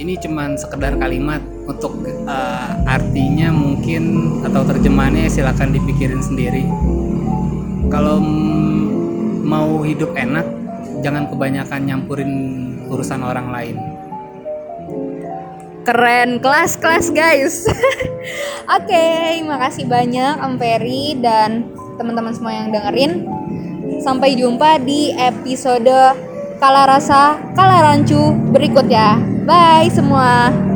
ini 0.00 0.14
cuman 0.16 0.54
sekedar 0.56 0.96
kalimat 0.96 1.42
untuk 1.66 2.06
eh, 2.06 2.70
artinya 2.88 3.50
mungkin 3.52 4.38
atau 4.46 4.62
terjemahannya 4.64 5.26
silakan 5.26 5.74
dipikirin 5.76 6.22
sendiri. 6.22 6.64
Kalau 7.90 8.22
mau 9.42 9.82
hidup 9.82 10.14
enak, 10.14 10.46
jangan 11.02 11.26
kebanyakan 11.26 11.80
nyampurin 11.90 12.32
urusan 12.86 13.20
orang 13.26 13.50
lain. 13.50 13.76
Keren, 15.82 16.38
kelas-kelas 16.38 17.10
guys. 17.10 17.66
Oke, 18.78 19.42
makasih 19.42 19.90
banyak 19.90 20.38
Ferry 20.60 21.18
dan 21.18 21.66
teman-teman 21.98 22.30
semua 22.30 22.54
yang 22.54 22.70
dengerin. 22.70 23.26
Sampai 23.98 24.38
jumpa 24.38 24.78
di 24.86 25.10
episode 25.18 26.14
Kala 26.62 26.86
Rasa, 26.86 27.42
Kala 27.58 27.90
Rancu 27.90 28.38
berikut 28.54 28.86
ya. 28.86 29.18
Bye 29.42 29.90
semua. 29.90 30.69